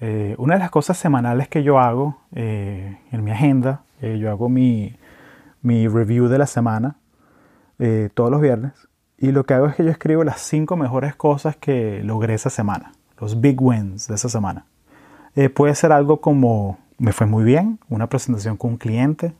Eh, 0.00 0.34
una 0.36 0.54
de 0.54 0.60
las 0.60 0.70
cosas 0.70 0.98
semanales 0.98 1.48
que 1.48 1.62
yo 1.62 1.78
hago 1.78 2.18
eh, 2.34 2.98
en 3.10 3.24
mi 3.24 3.30
agenda, 3.30 3.84
eh, 4.02 4.18
yo 4.18 4.30
hago 4.30 4.50
mi, 4.50 4.94
review 5.62 6.28
de 6.28 6.38
la 6.38 6.46
semana 6.46 6.96
todos 8.14 8.30
los 8.30 8.40
viernes 8.40 8.72
y 9.18 9.32
lo 9.32 9.44
que 9.44 9.54
hago 9.54 9.66
es 9.66 9.74
que 9.74 9.82
yo 9.82 9.90
escribo 9.90 10.22
las 10.22 10.40
cinco 10.40 10.76
mejores 10.76 11.16
cosas 11.16 11.56
que 11.56 12.00
logré 12.04 12.34
esa 12.34 12.48
semana, 12.48 12.92
los 13.18 13.40
big 13.40 13.60
wins 13.60 14.06
de 14.06 14.14
esa 14.14 14.28
semana. 14.28 14.66
puede 15.54 15.74
ser 15.74 15.90
algo 15.90 16.20
como 16.20 16.78
me 16.98 17.12
fue 17.12 17.26
muy 17.26 17.42
bien, 17.42 17.80
una 17.88 18.06
presentación 18.06 18.56
con 18.56 18.72
un 18.72 18.76
cliente, 18.76 19.32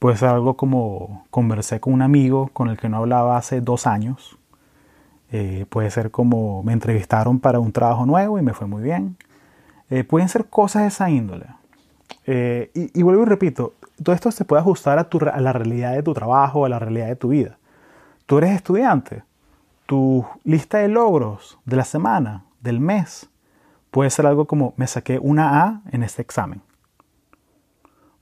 Puede 0.00 0.16
ser 0.16 0.30
algo 0.30 0.56
como 0.56 1.26
conversé 1.28 1.78
con 1.78 1.92
un 1.92 2.00
amigo 2.00 2.48
con 2.54 2.70
el 2.70 2.78
que 2.78 2.88
no 2.88 2.96
hablaba 2.96 3.36
hace 3.36 3.60
dos 3.60 3.86
años. 3.86 4.38
Eh, 5.30 5.66
puede 5.68 5.90
ser 5.90 6.10
como 6.10 6.62
me 6.62 6.72
entrevistaron 6.72 7.38
para 7.38 7.60
un 7.60 7.70
trabajo 7.70 8.06
nuevo 8.06 8.38
y 8.38 8.42
me 8.42 8.54
fue 8.54 8.66
muy 8.66 8.82
bien. 8.82 9.18
Eh, 9.90 10.02
pueden 10.02 10.30
ser 10.30 10.46
cosas 10.46 10.82
de 10.82 10.88
esa 10.88 11.10
índole. 11.10 11.44
Eh, 12.24 12.70
y, 12.72 13.02
vuelvo 13.02 13.24
y 13.24 13.26
repito, 13.26 13.74
todo 14.02 14.14
esto 14.14 14.30
se 14.30 14.46
puede 14.46 14.62
ajustar 14.62 14.98
a, 14.98 15.04
tu, 15.04 15.18
a 15.18 15.38
la 15.38 15.52
realidad 15.52 15.92
de 15.92 16.02
tu 16.02 16.14
trabajo, 16.14 16.64
a 16.64 16.70
la 16.70 16.78
realidad 16.78 17.08
de 17.08 17.16
tu 17.16 17.28
vida. 17.28 17.58
Tú 18.24 18.38
eres 18.38 18.52
estudiante. 18.52 19.22
Tu 19.84 20.24
lista 20.44 20.78
de 20.78 20.88
logros 20.88 21.58
de 21.66 21.76
la 21.76 21.84
semana, 21.84 22.44
del 22.62 22.80
mes, 22.80 23.28
puede 23.90 24.08
ser 24.08 24.24
algo 24.24 24.46
como 24.46 24.72
me 24.78 24.86
saqué 24.86 25.18
una 25.18 25.62
A 25.62 25.82
en 25.92 26.02
este 26.04 26.22
examen. 26.22 26.62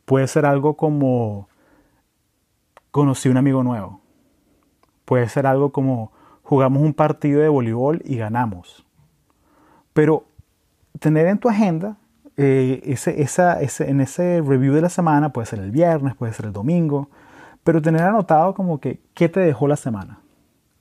Puede 0.07 0.27
ser 0.27 0.45
algo 0.45 0.77
como 0.77 1.47
conocí 2.91 3.29
un 3.29 3.37
amigo 3.37 3.63
nuevo. 3.63 4.01
Puede 5.05 5.29
ser 5.29 5.47
algo 5.47 5.73
como 5.73 6.13
jugamos 6.43 6.83
un 6.83 6.95
partido 6.95 7.41
de 7.41 7.49
voleibol 7.49 8.03
y 8.05 8.17
ganamos. 8.17 8.87
Pero 9.93 10.25
tener 10.99 11.27
en 11.27 11.39
tu 11.39 11.49
agenda, 11.49 11.97
eh, 12.37 12.81
ese, 12.85 13.23
esa, 13.23 13.61
ese, 13.61 13.91
en 13.91 14.01
ese 14.01 14.43
review 14.47 14.73
de 14.75 14.81
la 14.81 14.89
semana, 14.89 15.33
puede 15.33 15.47
ser 15.47 15.59
el 15.59 15.71
viernes, 15.71 16.15
puede 16.15 16.33
ser 16.33 16.47
el 16.47 16.53
domingo, 16.53 17.09
pero 17.65 17.83
tener 17.83 18.03
anotado 18.03 18.55
como 18.55 18.81
que 18.81 19.01
qué 19.15 19.29
te 19.29 19.41
dejó 19.41 19.69
la 19.69 19.77
semana, 19.77 20.21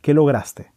qué 0.02 0.14
lograste. 0.14 0.72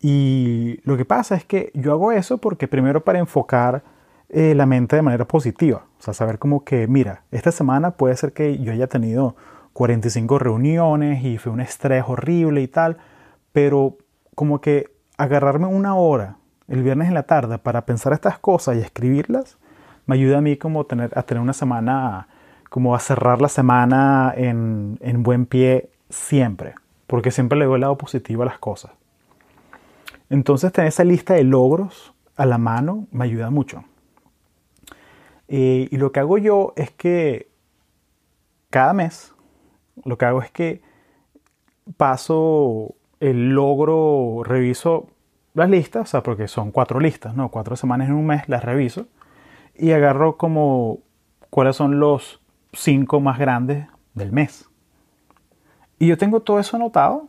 Y 0.00 0.80
lo 0.84 0.98
que 0.98 1.06
pasa 1.06 1.34
es 1.34 1.46
que 1.46 1.70
yo 1.72 1.92
hago 1.92 2.12
eso 2.12 2.36
porque 2.36 2.68
primero 2.68 3.04
para 3.04 3.18
enfocar 3.18 3.82
eh, 4.28 4.54
la 4.54 4.66
mente 4.66 4.96
de 4.96 5.02
manera 5.02 5.26
positiva, 5.26 5.86
o 5.98 6.02
sea, 6.02 6.12
saber 6.12 6.38
como 6.38 6.64
que, 6.64 6.86
mira, 6.88 7.22
esta 7.30 7.52
semana 7.52 7.92
puede 7.92 8.16
ser 8.16 8.34
que 8.34 8.58
yo 8.58 8.72
haya 8.72 8.86
tenido 8.86 9.34
45 9.74 10.38
reuniones 10.38 11.22
y 11.24 11.36
fue 11.36 11.52
un 11.52 11.60
estrés 11.60 12.04
horrible 12.06 12.62
y 12.62 12.68
tal, 12.68 12.96
pero 13.52 13.98
como 14.34 14.60
que 14.60 14.94
agarrarme 15.18 15.66
una 15.66 15.94
hora 15.94 16.38
el 16.68 16.82
viernes 16.82 17.08
en 17.08 17.14
la 17.14 17.24
tarde 17.24 17.58
para 17.58 17.84
pensar 17.84 18.14
estas 18.14 18.38
cosas 18.38 18.76
y 18.76 18.80
escribirlas, 18.80 19.58
me 20.06 20.14
ayuda 20.14 20.38
a 20.38 20.40
mí 20.40 20.56
como 20.56 20.84
tener, 20.86 21.16
a 21.16 21.22
tener 21.22 21.42
una 21.42 21.52
semana, 21.52 22.28
como 22.70 22.94
a 22.94 23.00
cerrar 23.00 23.42
la 23.42 23.48
semana 23.48 24.32
en, 24.34 24.98
en 25.02 25.22
buen 25.22 25.44
pie 25.44 25.90
siempre, 26.08 26.74
porque 27.06 27.30
siempre 27.30 27.58
le 27.58 27.66
doy 27.66 27.74
el 27.74 27.82
lado 27.82 27.98
positivo 27.98 28.42
a 28.42 28.46
las 28.46 28.58
cosas. 28.58 28.92
Entonces 30.30 30.72
tener 30.72 30.88
esa 30.88 31.04
lista 31.04 31.34
de 31.34 31.44
logros 31.44 32.14
a 32.36 32.46
la 32.46 32.58
mano 32.58 33.06
me 33.10 33.24
ayuda 33.24 33.50
mucho. 33.50 33.84
Eh, 35.48 35.88
y 35.90 35.96
lo 35.96 36.12
que 36.12 36.20
hago 36.20 36.38
yo 36.38 36.72
es 36.76 36.90
que 36.90 37.50
cada 38.70 38.92
mes 38.92 39.33
lo 40.04 40.18
que 40.18 40.24
hago 40.24 40.42
es 40.42 40.50
que 40.50 40.82
paso 41.96 42.94
el 43.20 43.50
logro, 43.50 44.42
reviso 44.44 45.08
las 45.54 45.70
listas, 45.70 46.02
o 46.02 46.06
sea, 46.06 46.22
porque 46.22 46.48
son 46.48 46.72
cuatro 46.72 47.00
listas, 47.00 47.34
¿no? 47.34 47.50
Cuatro 47.50 47.76
semanas 47.76 48.08
en 48.08 48.14
un 48.14 48.26
mes, 48.26 48.48
las 48.48 48.64
reviso 48.64 49.06
y 49.76 49.92
agarro 49.92 50.36
como 50.36 50.98
cuáles 51.50 51.76
son 51.76 52.00
los 52.00 52.40
cinco 52.72 53.20
más 53.20 53.38
grandes 53.38 53.86
del 54.14 54.32
mes. 54.32 54.68
Y 55.98 56.08
yo 56.08 56.18
tengo 56.18 56.40
todo 56.40 56.58
eso 56.58 56.76
anotado 56.76 57.28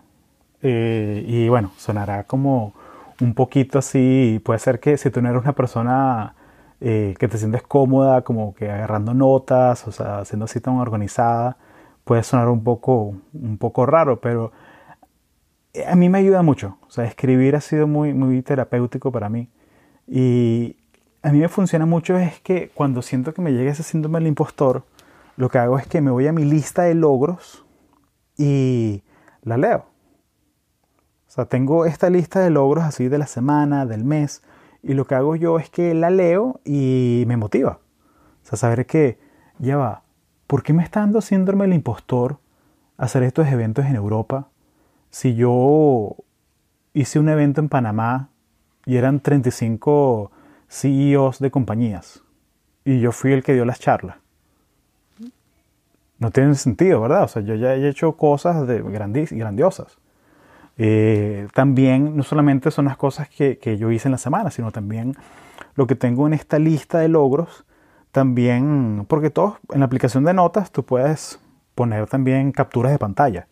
eh, 0.61 1.23
y 1.27 1.47
bueno, 1.49 1.71
sonará 1.77 2.23
como 2.23 2.73
un 3.21 3.33
poquito 3.33 3.79
así, 3.79 4.41
puede 4.43 4.59
ser 4.59 4.79
que 4.79 4.97
si 4.97 5.09
tú 5.09 5.21
no 5.21 5.29
eres 5.29 5.41
una 5.41 5.53
persona 5.53 6.35
eh, 6.81 7.15
que 7.19 7.27
te 7.27 7.37
sientes 7.37 7.61
cómoda, 7.61 8.23
como 8.23 8.53
que 8.53 8.69
agarrando 8.69 9.13
notas, 9.13 9.87
o 9.87 9.91
sea, 9.91 10.25
siendo 10.25 10.45
así 10.45 10.59
tan 10.59 10.77
organizada, 10.77 11.57
puede 12.05 12.23
sonar 12.23 12.47
un 12.47 12.63
poco, 12.63 13.15
un 13.33 13.57
poco 13.57 13.85
raro, 13.85 14.21
pero 14.21 14.53
a 15.85 15.95
mí 15.95 16.07
me 16.07 16.19
ayuda 16.19 16.41
mucho. 16.41 16.77
O 16.87 16.91
sea, 16.91 17.03
escribir 17.03 17.55
ha 17.55 17.61
sido 17.61 17.87
muy, 17.87 18.13
muy 18.13 18.41
terapéutico 18.41 19.11
para 19.11 19.27
mí. 19.27 19.49
Y 20.07 20.77
a 21.21 21.31
mí 21.31 21.39
me 21.39 21.49
funciona 21.49 21.85
mucho 21.85 22.17
es 22.17 22.39
que 22.39 22.69
cuando 22.73 23.01
siento 23.01 23.33
que 23.33 23.41
me 23.41 23.51
llega 23.51 23.71
ese 23.71 23.83
síndrome 23.83 24.19
del 24.19 24.27
impostor, 24.27 24.83
lo 25.35 25.49
que 25.49 25.57
hago 25.57 25.77
es 25.77 25.87
que 25.87 25.99
me 25.99 26.11
voy 26.11 26.27
a 26.27 26.31
mi 26.31 26.45
lista 26.45 26.83
de 26.83 26.93
logros 26.93 27.65
y 28.37 29.03
la 29.41 29.57
leo. 29.57 29.85
O 31.27 31.31
sea, 31.35 31.45
tengo 31.45 31.85
esta 31.85 32.09
lista 32.09 32.39
de 32.39 32.51
logros 32.51 32.85
así 32.85 33.09
de 33.09 33.17
la 33.17 33.27
semana, 33.27 33.85
del 33.85 34.05
mes, 34.05 34.41
y 34.81 34.93
lo 34.93 35.05
que 35.05 35.15
hago 35.15 35.35
yo 35.35 35.59
es 35.59 35.69
que 35.69 35.93
la 35.93 36.09
leo 36.09 36.61
y 36.63 37.25
me 37.27 37.35
motiva. 37.35 37.79
O 38.43 38.47
sea, 38.47 38.57
saber 38.57 38.85
que 38.85 39.17
ya 39.57 39.75
va, 39.75 40.04
¿por 40.47 40.63
qué 40.63 40.73
me 40.73 40.83
está 40.83 41.01
dando 41.01 41.21
síndrome 41.21 41.65
del 41.65 41.73
impostor 41.73 42.39
hacer 42.97 43.23
estos 43.23 43.47
eventos 43.47 43.85
en 43.85 43.95
Europa 43.95 44.49
si 45.09 45.35
yo 45.35 46.15
hice 46.93 47.19
un 47.19 47.29
evento 47.29 47.61
en 47.61 47.69
Panamá 47.69 48.29
y 48.85 48.97
eran 48.97 49.19
35 49.19 50.31
CEOs 50.69 51.39
de 51.39 51.51
compañías 51.51 52.21
y 52.83 52.99
yo 52.99 53.11
fui 53.11 53.33
el 53.33 53.43
que 53.43 53.53
dio 53.53 53.65
las 53.65 53.79
charlas? 53.79 54.17
No 56.17 56.31
tiene 56.31 56.55
sentido, 56.55 57.01
¿verdad? 57.01 57.23
O 57.23 57.27
sea, 57.27 57.41
yo 57.41 57.55
ya 57.55 57.75
he 57.75 57.89
hecho 57.89 58.15
cosas 58.15 58.65
de 58.67 58.81
grandiosas. 58.81 59.97
Eh, 60.77 61.47
también 61.53 62.15
no 62.15 62.23
solamente 62.23 62.71
son 62.71 62.85
las 62.85 62.97
cosas 62.97 63.27
que, 63.29 63.57
que 63.57 63.77
yo 63.77 63.91
hice 63.91 64.07
en 64.07 64.13
la 64.13 64.17
semana, 64.17 64.51
sino 64.51 64.71
también 64.71 65.15
lo 65.75 65.87
que 65.87 65.95
tengo 65.95 66.27
en 66.27 66.33
esta 66.33 66.59
lista 66.59 66.99
de 66.99 67.09
logros 67.09 67.65
también, 68.15 69.03
porque 69.09 69.29
todos 69.29 69.55
en 69.73 69.81
la 69.81 69.87
aplicación 69.87 70.23
de 70.23 70.33
notas 70.33 70.71
tú 70.71 70.85
puedes 70.85 71.37
poner 71.75 72.07
también 72.07 72.53
capturas 72.53 72.93
de 72.93 72.97
pantalla. 72.97 73.49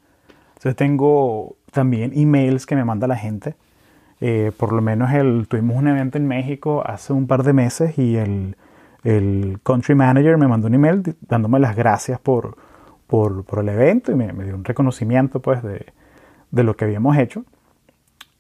Entonces 0.52 0.78
tengo 0.78 1.58
también 1.74 2.14
emails 2.16 2.66
que 2.66 2.78
me 2.78 2.86
manda 2.86 3.06
la 3.06 3.18
gente. 3.18 3.58
Eh, 4.22 4.54
por 4.58 4.72
lo 4.72 4.82
menos 4.82 5.12
el, 5.12 5.50
tuvimos 5.50 5.76
un 5.76 5.90
evento 5.90 6.18
en 6.18 6.30
México 6.30 6.82
hace 6.86 7.12
un 7.12 7.28
par 7.28 7.44
de 7.44 7.52
meses 7.52 7.98
y 7.98 8.16
el, 8.16 8.56
el 9.04 9.60
country 9.64 9.96
manager 9.96 10.38
me 10.38 10.48
mandó 10.48 10.68
un 10.68 10.76
email 10.76 11.14
dándome 11.20 11.60
las 11.60 11.76
gracias 11.76 12.22
por, 12.22 12.56
por, 13.06 13.44
por 13.44 13.60
el 13.60 13.68
evento 13.68 14.14
y 14.14 14.16
me, 14.16 14.32
me, 14.32 14.46
dio 14.46 14.56
un 14.56 14.64
reconocimiento 14.64 15.42
pues 15.42 15.62
de, 15.62 15.88
de 16.52 16.64
lo 16.64 16.78
que 16.78 16.86
habíamos 16.86 17.18
hecho. 17.18 17.44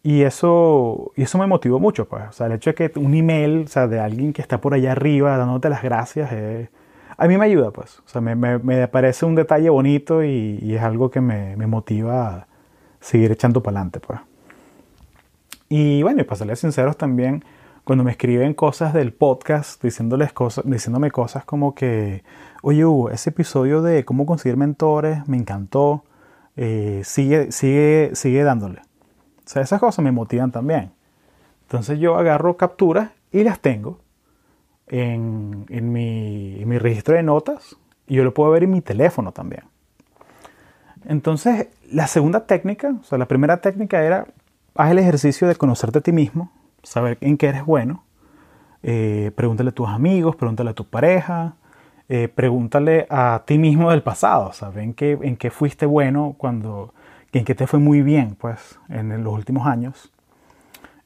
Y 0.03 0.23
eso, 0.23 1.13
y 1.15 1.23
eso 1.23 1.37
me 1.37 1.47
motivó 1.47 1.79
mucho, 1.79 2.07
pues. 2.09 2.23
O 2.29 2.31
sea, 2.33 2.47
el 2.47 2.53
hecho 2.53 2.71
de 2.71 2.75
que 2.75 2.99
un 2.99 3.13
email, 3.15 3.63
o 3.65 3.67
sea, 3.67 3.87
de 3.87 3.99
alguien 4.01 4.33
que 4.33 4.41
está 4.41 4.59
por 4.59 4.73
allá 4.73 4.91
arriba 4.91 5.37
dándote 5.37 5.69
las 5.69 5.81
gracias, 5.81 6.29
eh, 6.33 6.69
a 7.17 7.27
mí 7.27 7.37
me 7.37 7.45
ayuda, 7.45 7.71
pues. 7.71 7.99
O 7.99 8.09
sea, 8.09 8.19
me, 8.21 8.35
me, 8.35 8.87
parece 8.89 9.25
un 9.25 9.35
detalle 9.35 9.69
bonito 9.69 10.23
y, 10.23 10.75
es 10.75 10.81
algo 10.81 11.09
que 11.09 11.21
me, 11.21 11.55
me, 11.55 11.67
motiva 11.67 12.27
a 12.27 12.47
seguir 12.99 13.31
echando 13.31 13.63
para 13.63 13.77
adelante, 13.77 14.01
pues. 14.01 14.19
Y 15.69 16.03
bueno, 16.03 16.21
y 16.21 16.23
para 16.25 16.37
serles 16.37 16.59
sinceros 16.59 16.97
también, 16.97 17.43
cuando 17.83 18.03
me 18.03 18.11
escriben 18.11 18.53
cosas 18.53 18.93
del 18.93 19.13
podcast, 19.13 19.81
diciéndoles 19.81 20.33
cosas, 20.33 20.65
diciéndome 20.67 21.11
cosas 21.11 21.45
como 21.45 21.75
que, 21.75 22.23
oye 22.61 22.85
Hugo, 22.85 23.09
ese 23.09 23.29
episodio 23.31 23.81
de 23.81 24.05
cómo 24.05 24.25
conseguir 24.25 24.57
mentores 24.57 25.27
me 25.27 25.37
encantó, 25.37 26.03
eh, 26.55 27.01
sigue, 27.03 27.51
sigue, 27.51 28.11
sigue 28.13 28.43
dándole. 28.43 28.81
O 29.45 29.49
sea, 29.49 29.61
esas 29.61 29.79
cosas 29.79 30.03
me 30.03 30.11
motivan 30.11 30.51
también. 30.51 30.91
Entonces 31.63 31.99
yo 31.99 32.17
agarro 32.17 32.57
capturas 32.57 33.09
y 33.31 33.43
las 33.43 33.59
tengo 33.59 33.99
en, 34.87 35.65
mi, 35.91 36.63
mi 36.65 36.77
registro 36.77 37.15
de 37.15 37.23
notas 37.23 37.75
y 38.07 38.15
yo 38.15 38.23
lo 38.23 38.33
puedo 38.33 38.51
ver 38.51 38.63
en 38.63 38.71
mi 38.71 38.81
teléfono 38.81 39.31
también. 39.31 39.63
Entonces, 41.05 41.67
la 41.91 42.07
segunda 42.07 42.45
técnica, 42.45 42.95
o 43.01 43.03
sea, 43.03 43.17
la 43.17 43.27
primera 43.27 43.57
técnica 43.57 44.03
era 44.03 44.27
haz 44.75 44.91
el 44.91 44.99
ejercicio 44.99 45.47
de 45.47 45.55
conocerte 45.55 45.99
a 45.99 46.01
ti 46.01 46.11
mismo, 46.11 46.51
saber 46.81 47.17
en 47.21 47.37
qué 47.37 47.47
eres 47.47 47.65
bueno. 47.65 48.03
Eh, 48.81 49.31
pregúntale 49.35 49.69
a 49.69 49.73
tus 49.73 49.87
amigos, 49.87 50.35
pregúntale 50.35 50.71
a 50.71 50.73
tu 50.73 50.85
pareja, 50.85 51.55
eh, 52.09 52.27
pregúntale 52.27 53.07
a 53.09 53.43
ti 53.45 53.57
mismo 53.57 53.91
del 53.91 54.03
pasado, 54.03 54.51
¿sabes? 54.53 54.83
¿En 54.83 54.93
qué, 54.93 55.17
en 55.21 55.37
qué 55.37 55.51
fuiste 55.51 55.85
bueno 55.85 56.35
cuando, 56.37 56.93
en 57.39 57.45
qué 57.45 57.55
te 57.55 57.67
fue 57.67 57.79
muy 57.79 58.01
bien, 58.01 58.35
pues, 58.39 58.79
en 58.89 59.23
los 59.23 59.33
últimos 59.33 59.67
años. 59.67 60.11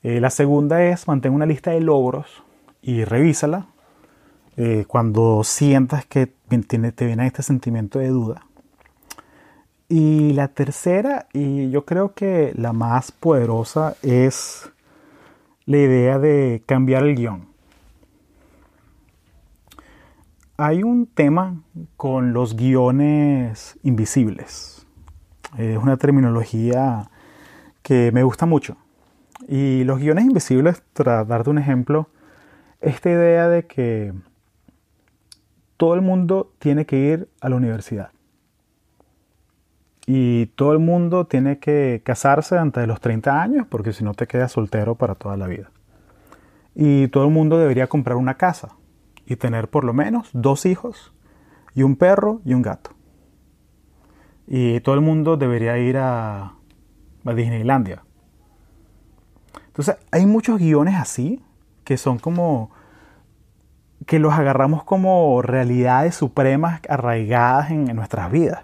Eh, 0.03 0.19
la 0.19 0.29
segunda 0.29 0.83
es 0.83 1.07
mantén 1.07 1.33
una 1.33 1.45
lista 1.45 1.71
de 1.71 1.81
logros 1.81 2.43
y 2.81 3.03
revísala 3.03 3.67
cuando 4.87 5.43
sientas 5.43 6.07
que 6.07 6.25
te 6.25 7.05
viene 7.05 7.27
este 7.27 7.43
sentimiento 7.43 7.99
de 7.99 8.07
duda. 8.07 8.47
Y 9.89 10.33
la 10.33 10.49
tercera, 10.49 11.27
y 11.31 11.69
yo 11.69 11.85
creo 11.85 12.13
que 12.13 12.51
la 12.55 12.73
más 12.73 13.11
poderosa, 13.11 13.95
es 14.01 14.69
la 15.65 15.77
idea 15.77 16.19
de 16.19 16.61
cambiar 16.65 17.03
el 17.03 17.15
guion. 17.15 17.47
Hay 20.57 20.83
un 20.83 21.05
tema 21.05 21.61
con 21.95 22.33
los 22.33 22.57
guiones 22.57 23.79
invisibles. 23.83 24.76
Es 25.57 25.77
una 25.77 25.97
terminología 25.97 27.09
que 27.81 28.11
me 28.11 28.23
gusta 28.23 28.45
mucho. 28.45 28.77
Y 29.47 29.83
los 29.83 29.99
guiones 29.99 30.25
invisibles, 30.25 30.81
para 30.93 31.23
darte 31.23 31.49
un 31.49 31.57
ejemplo, 31.57 32.09
esta 32.81 33.09
idea 33.09 33.47
de 33.47 33.65
que 33.65 34.13
todo 35.77 35.93
el 35.95 36.01
mundo 36.01 36.51
tiene 36.59 36.85
que 36.85 36.97
ir 36.97 37.29
a 37.39 37.49
la 37.49 37.55
universidad 37.55 38.11
y 40.09 40.45
todo 40.55 40.71
el 40.71 40.79
mundo 40.79 41.27
tiene 41.27 41.59
que 41.59 42.01
casarse 42.03 42.57
antes 42.57 42.81
de 42.81 42.87
los 42.87 43.01
30 43.01 43.41
años 43.41 43.67
porque 43.69 43.91
si 43.91 44.05
no 44.05 44.13
te 44.13 44.25
quedas 44.25 44.53
soltero 44.53 44.95
para 44.95 45.15
toda 45.15 45.35
la 45.35 45.47
vida. 45.47 45.69
Y 46.73 47.09
todo 47.09 47.25
el 47.25 47.31
mundo 47.31 47.59
debería 47.59 47.87
comprar 47.87 48.15
una 48.15 48.35
casa 48.35 48.69
y 49.25 49.35
tener 49.35 49.67
por 49.67 49.83
lo 49.83 49.93
menos 49.93 50.29
dos 50.31 50.65
hijos 50.65 51.13
y 51.75 51.83
un 51.83 51.97
perro 51.97 52.39
y 52.45 52.53
un 52.53 52.61
gato. 52.61 52.91
Y 54.47 54.79
todo 54.79 54.95
el 54.95 55.01
mundo 55.01 55.37
debería 55.37 55.77
ir 55.77 55.97
a, 55.97 56.53
a 57.25 57.33
Disneylandia. 57.33 58.03
Entonces 59.67 59.97
hay 60.11 60.25
muchos 60.25 60.59
guiones 60.59 60.95
así 60.95 61.41
que 61.83 61.97
son 61.97 62.17
como 62.17 62.71
que 64.07 64.19
los 64.19 64.33
agarramos 64.33 64.83
como 64.83 65.41
realidades 65.41 66.15
supremas 66.15 66.81
arraigadas 66.87 67.71
en 67.71 67.85
nuestras 67.95 68.31
vidas. 68.31 68.63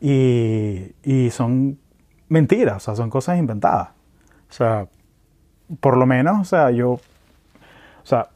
Y, 0.00 1.30
son 1.30 1.78
mentiras, 2.28 2.76
o 2.76 2.80
sea, 2.80 2.94
son 2.94 3.10
cosas 3.10 3.38
inventadas. 3.38 3.88
O 4.50 4.52
sea, 4.52 4.86
por 5.80 5.96
lo 5.96 6.06
menos, 6.06 6.40
o 6.40 6.44
sea, 6.44 6.70
yo, 6.70 6.92
o 6.92 7.00
sea, 8.04 8.28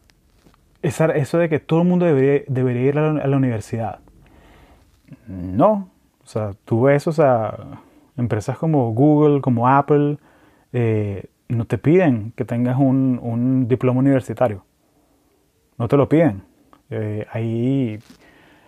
eso 0.82 1.38
de 1.38 1.48
que 1.48 1.60
todo 1.60 1.82
el 1.82 1.88
mundo 1.88 2.06
debería, 2.06 2.82
ir 2.82 2.98
a 2.98 3.26
la, 3.26 3.36
universidad. 3.36 4.00
No, 5.26 5.90
o 6.28 6.30
sea, 6.30 6.50
tú 6.66 6.82
ves, 6.82 7.06
o 7.06 7.12
sea, 7.12 7.56
empresas 8.18 8.58
como 8.58 8.92
Google, 8.92 9.40
como 9.40 9.66
Apple, 9.66 10.18
eh, 10.74 11.24
no 11.48 11.64
te 11.64 11.78
piden 11.78 12.34
que 12.36 12.44
tengas 12.44 12.76
un, 12.78 13.64
diploma 13.66 14.00
universitario. 14.00 14.62
No 15.78 15.88
te 15.88 15.96
lo 15.96 16.06
piden. 16.06 16.42
Eh, 16.90 17.26
ahí 17.32 17.98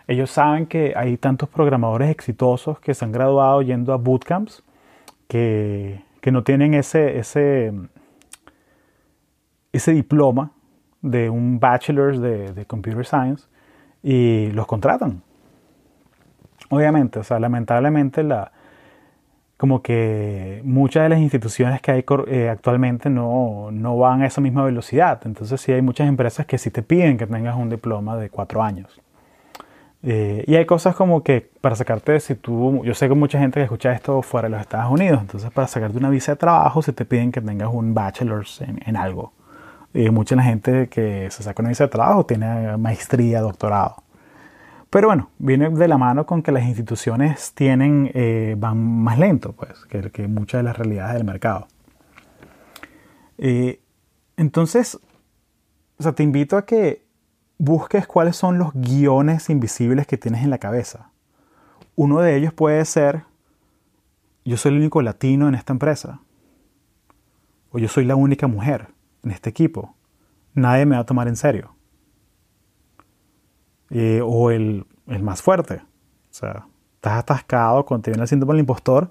ellos 0.08 0.30
saben 0.30 0.64
que 0.64 0.94
hay 0.96 1.18
tantos 1.18 1.50
programadores 1.50 2.08
exitosos 2.08 2.80
que 2.80 2.94
se 2.94 3.04
han 3.04 3.12
graduado 3.12 3.60
yendo 3.60 3.92
a 3.92 3.98
bootcamps 3.98 4.62
que, 5.28 6.02
no 6.32 6.42
tienen 6.42 6.72
ese, 6.72 7.18
ese, 7.18 7.74
ese 9.70 9.92
diploma 9.92 10.52
de 11.02 11.28
un 11.28 11.60
bachelor's 11.60 12.22
de, 12.22 12.54
de, 12.54 12.64
computer 12.64 13.04
science 13.04 13.48
y 14.02 14.50
los 14.52 14.66
contratan. 14.66 15.22
Obviamente, 16.70 17.18
o 17.18 17.24
sea, 17.24 17.38
lamentablemente 17.38 18.22
la, 18.22 18.52
como 19.60 19.82
que 19.82 20.62
muchas 20.64 21.02
de 21.02 21.10
las 21.10 21.18
instituciones 21.18 21.82
que 21.82 21.90
hay 21.92 22.04
eh, 22.28 22.48
actualmente 22.48 23.10
no, 23.10 23.68
no, 23.70 23.98
van 23.98 24.22
a 24.22 24.26
esa 24.26 24.40
misma 24.40 24.64
velocidad. 24.64 25.20
Entonces 25.26 25.60
sí 25.60 25.70
hay 25.70 25.82
muchas 25.82 26.08
empresas 26.08 26.46
que 26.46 26.56
sí 26.56 26.70
te 26.70 26.82
piden 26.82 27.18
que 27.18 27.26
tengas 27.26 27.56
un 27.56 27.68
diploma 27.68 28.16
de 28.16 28.30
cuatro 28.30 28.62
años. 28.62 29.00
Eh, 30.02 30.44
y 30.46 30.54
hay 30.54 30.64
cosas 30.64 30.96
como 30.96 31.22
que 31.22 31.46
para 31.60 31.76
sacarte, 31.76 32.18
si 32.20 32.36
tú, 32.36 32.82
yo 32.84 32.94
sé 32.94 33.06
que 33.06 33.14
mucha 33.14 33.38
gente 33.38 33.60
que 33.60 33.64
escucha 33.64 33.92
esto 33.92 34.22
fuera 34.22 34.48
de 34.48 34.52
los 34.52 34.62
Estados 34.62 34.90
Unidos, 34.90 35.20
entonces 35.20 35.50
para 35.50 35.68
sacarte 35.68 35.98
una 35.98 36.08
visa 36.08 36.32
de 36.32 36.36
trabajo 36.36 36.80
se 36.80 36.94
te 36.94 37.04
piden 37.04 37.30
que 37.30 37.42
tengas 37.42 37.68
un 37.70 37.92
bachelor's 37.92 38.62
en, 38.62 38.96
algo. 38.96 39.34
Y 39.92 40.08
mucha 40.08 40.36
la 40.36 40.42
gente 40.44 40.88
que 40.88 41.30
se 41.30 41.42
saca 41.42 41.60
una 41.60 41.68
visa 41.68 41.84
de 41.84 41.90
trabajo 41.90 42.24
tiene 42.24 42.78
maestría, 42.78 43.42
doctorado. 43.42 43.96
Pero 44.90 45.06
bueno, 45.06 45.30
viene 45.38 45.70
de 45.70 45.86
la 45.86 45.98
mano 45.98 46.26
con 46.26 46.42
que 46.42 46.50
las 46.50 46.64
instituciones 46.64 47.54
tienen, 47.54 48.10
eh, 48.12 48.56
van 48.58 48.76
más 48.76 49.18
lento 49.18 49.52
pues, 49.52 49.84
que, 49.86 50.26
muchas 50.26 50.58
de 50.58 50.62
las 50.64 50.76
realidades 50.76 51.14
del 51.14 51.24
mercado. 51.24 51.68
Eh, 53.38 53.80
entonces, 54.36 54.98
o 55.96 56.02
sea, 56.02 56.12
te 56.12 56.24
invito 56.24 56.56
a 56.56 56.66
que 56.66 57.06
busques 57.56 58.08
cuáles 58.08 58.36
son 58.36 58.58
los 58.58 58.72
guiones 58.74 59.48
invisibles 59.48 60.08
que 60.08 60.18
tienes 60.18 60.42
en 60.42 60.50
la 60.50 60.58
cabeza. 60.58 61.12
Uno 61.94 62.20
de 62.20 62.36
ellos 62.36 62.52
puede 62.52 62.84
ser, 62.84 63.24
yo 64.44 64.56
soy 64.56 64.72
el 64.72 64.78
único 64.78 65.02
latino 65.02 65.48
en 65.48 65.54
esta 65.54 65.72
empresa. 65.72 66.20
O 67.70 67.78
yo 67.78 67.86
soy 67.86 68.04
la 68.04 68.16
única 68.16 68.48
mujer 68.48 68.88
en 69.22 69.30
este 69.30 69.50
equipo. 69.50 69.94
Nadie 70.54 70.84
me 70.84 70.96
va 70.96 71.02
a 71.02 71.06
tomar 71.06 71.28
en 71.28 71.36
serio. 71.36 71.76
Eh, 73.90 74.20
o 74.24 74.50
el, 74.50 74.86
el, 75.08 75.22
más 75.22 75.42
fuerte. 75.42 75.74
O 75.74 76.32
sea, 76.32 76.66
estás 76.94 77.18
atascado, 77.18 77.84
cuando 77.84 78.04
te 78.04 78.10
viene 78.10 78.22
el 78.22 78.28
síndrome 78.28 78.54
del 78.54 78.60
impostor, 78.60 79.10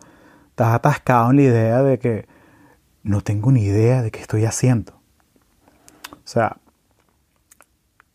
estás 0.49 0.73
atascado 0.73 1.31
en 1.31 1.35
la 1.35 1.41
idea 1.41 1.83
de 1.83 1.99
que 1.99 2.27
no 3.03 3.21
tengo 3.21 3.51
ni 3.51 3.63
idea 3.63 4.01
de 4.01 4.11
qué 4.11 4.19
estoy 4.21 4.45
haciendo. 4.45 4.93
O 6.11 6.31
sea, 6.31 6.57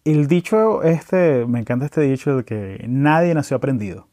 el 0.04 0.26
dicho 0.26 0.82
este, 0.82 1.46
me 1.46 1.60
encanta 1.60 1.86
este 1.86 2.02
dicho 2.02 2.36
de 2.36 2.44
que 2.44 2.84
nadie 2.88 3.34
nació 3.34 3.56
aprendido. 3.56 4.06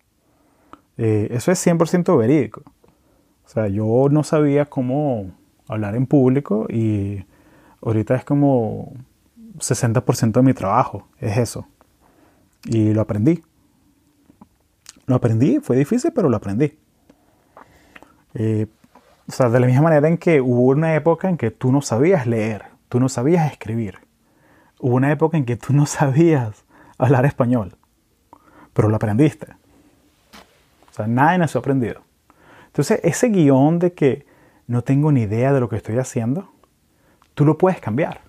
Eh, 0.97 1.27
eso 1.31 1.51
es 1.51 1.65
100% 1.65 2.17
verídico. 2.17 2.63
O 3.45 3.49
sea, 3.49 3.67
yo 3.67 4.07
no 4.09 4.23
sabía 4.23 4.65
cómo 4.65 5.31
hablar 5.67 5.95
en 5.95 6.07
público 6.07 6.67
y 6.69 7.25
ahorita 7.81 8.15
es 8.15 8.23
como 8.23 8.93
60% 9.57 10.31
de 10.31 10.41
mi 10.41 10.53
trabajo, 10.53 11.07
es 11.19 11.37
eso. 11.37 11.67
Y 12.65 12.93
lo 12.93 13.01
aprendí. 13.01 13.43
Lo 15.07 15.15
aprendí, 15.15 15.59
fue 15.59 15.77
difícil, 15.77 16.11
pero 16.13 16.29
lo 16.29 16.37
aprendí. 16.37 16.77
Eh, 18.33 18.67
o 19.27 19.31
sea, 19.31 19.49
de 19.49 19.59
la 19.59 19.67
misma 19.67 19.83
manera 19.83 20.07
en 20.07 20.17
que 20.17 20.41
hubo 20.41 20.67
una 20.67 20.95
época 20.95 21.29
en 21.29 21.37
que 21.37 21.51
tú 21.51 21.71
no 21.71 21.81
sabías 21.81 22.27
leer, 22.27 22.65
tú 22.89 22.99
no 22.99 23.09
sabías 23.09 23.51
escribir 23.51 23.99
hubo 24.81 24.95
una 24.95 25.11
época 25.11 25.37
en 25.37 25.45
que 25.45 25.55
tú 25.55 25.73
no 25.73 25.85
sabías 25.85 26.65
hablar 26.97 27.25
español, 27.25 27.77
pero 28.73 28.89
lo 28.89 28.95
aprendiste. 28.97 29.53
O 30.89 30.93
sea, 30.93 31.07
nadie 31.07 31.37
nació 31.37 31.59
aprendido. 31.59 32.01
Entonces, 32.67 32.99
ese 33.03 33.29
guion 33.29 33.79
de 33.79 33.93
que 33.93 34.25
no 34.67 34.83
tengo 34.83 35.11
ni 35.11 35.21
idea 35.21 35.53
de 35.53 35.59
lo 35.59 35.69
que 35.69 35.77
estoy 35.77 35.97
haciendo, 35.97 36.51
tú 37.33 37.45
lo 37.45 37.57
puedes 37.57 37.79
cambiar. 37.79 38.21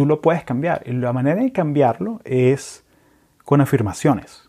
Tú 0.00 0.06
lo 0.06 0.22
puedes 0.22 0.44
cambiar. 0.44 0.82
Y 0.86 0.92
la 0.92 1.12
manera 1.12 1.42
de 1.42 1.52
cambiarlo 1.52 2.22
es 2.24 2.86
con 3.44 3.60
afirmaciones. 3.60 4.48